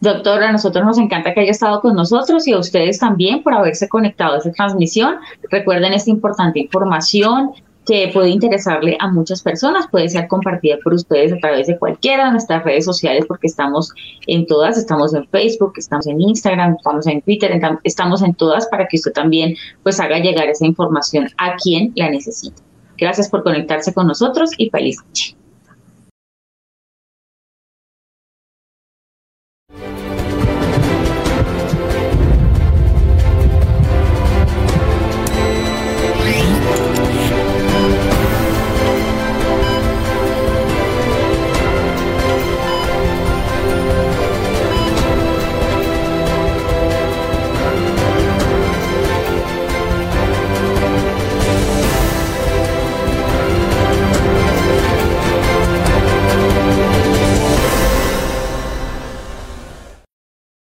Doctora, 0.00 0.48
a 0.48 0.52
nosotros 0.52 0.82
nos 0.82 0.96
encanta 0.96 1.34
que 1.34 1.40
haya 1.40 1.50
estado 1.50 1.82
con 1.82 1.94
nosotros 1.94 2.48
y 2.48 2.54
a 2.54 2.58
ustedes 2.58 2.98
también 2.98 3.42
por 3.42 3.52
haberse 3.52 3.86
conectado 3.86 4.34
a 4.34 4.38
esta 4.38 4.50
transmisión. 4.52 5.16
Recuerden 5.50 5.92
esta 5.92 6.08
importante 6.08 6.58
información 6.58 7.50
que 7.84 8.10
puede 8.14 8.30
interesarle 8.30 8.96
a 8.98 9.08
muchas 9.08 9.42
personas, 9.42 9.88
puede 9.88 10.08
ser 10.08 10.26
compartida 10.26 10.78
por 10.82 10.94
ustedes 10.94 11.34
a 11.34 11.36
través 11.36 11.66
de 11.66 11.78
cualquiera 11.78 12.26
de 12.26 12.30
nuestras 12.30 12.64
redes 12.64 12.86
sociales 12.86 13.26
porque 13.28 13.48
estamos 13.48 13.92
en 14.26 14.46
todas, 14.46 14.78
estamos 14.78 15.12
en 15.12 15.28
Facebook, 15.28 15.74
estamos 15.76 16.06
en 16.06 16.18
Instagram, 16.18 16.76
estamos 16.78 17.06
en 17.06 17.20
Twitter, 17.20 17.60
estamos 17.84 18.22
en 18.22 18.32
todas 18.34 18.66
para 18.68 18.88
que 18.88 18.96
usted 18.96 19.12
también 19.12 19.54
pues 19.82 20.00
haga 20.00 20.18
llegar 20.18 20.48
esa 20.48 20.64
información 20.64 21.28
a 21.36 21.56
quien 21.56 21.92
la 21.94 22.08
necesita. 22.08 22.62
Gracias 22.96 23.28
por 23.28 23.42
conectarse 23.42 23.92
con 23.92 24.06
nosotros 24.06 24.50
y 24.56 24.70
feliz 24.70 24.96
noche. 25.06 25.39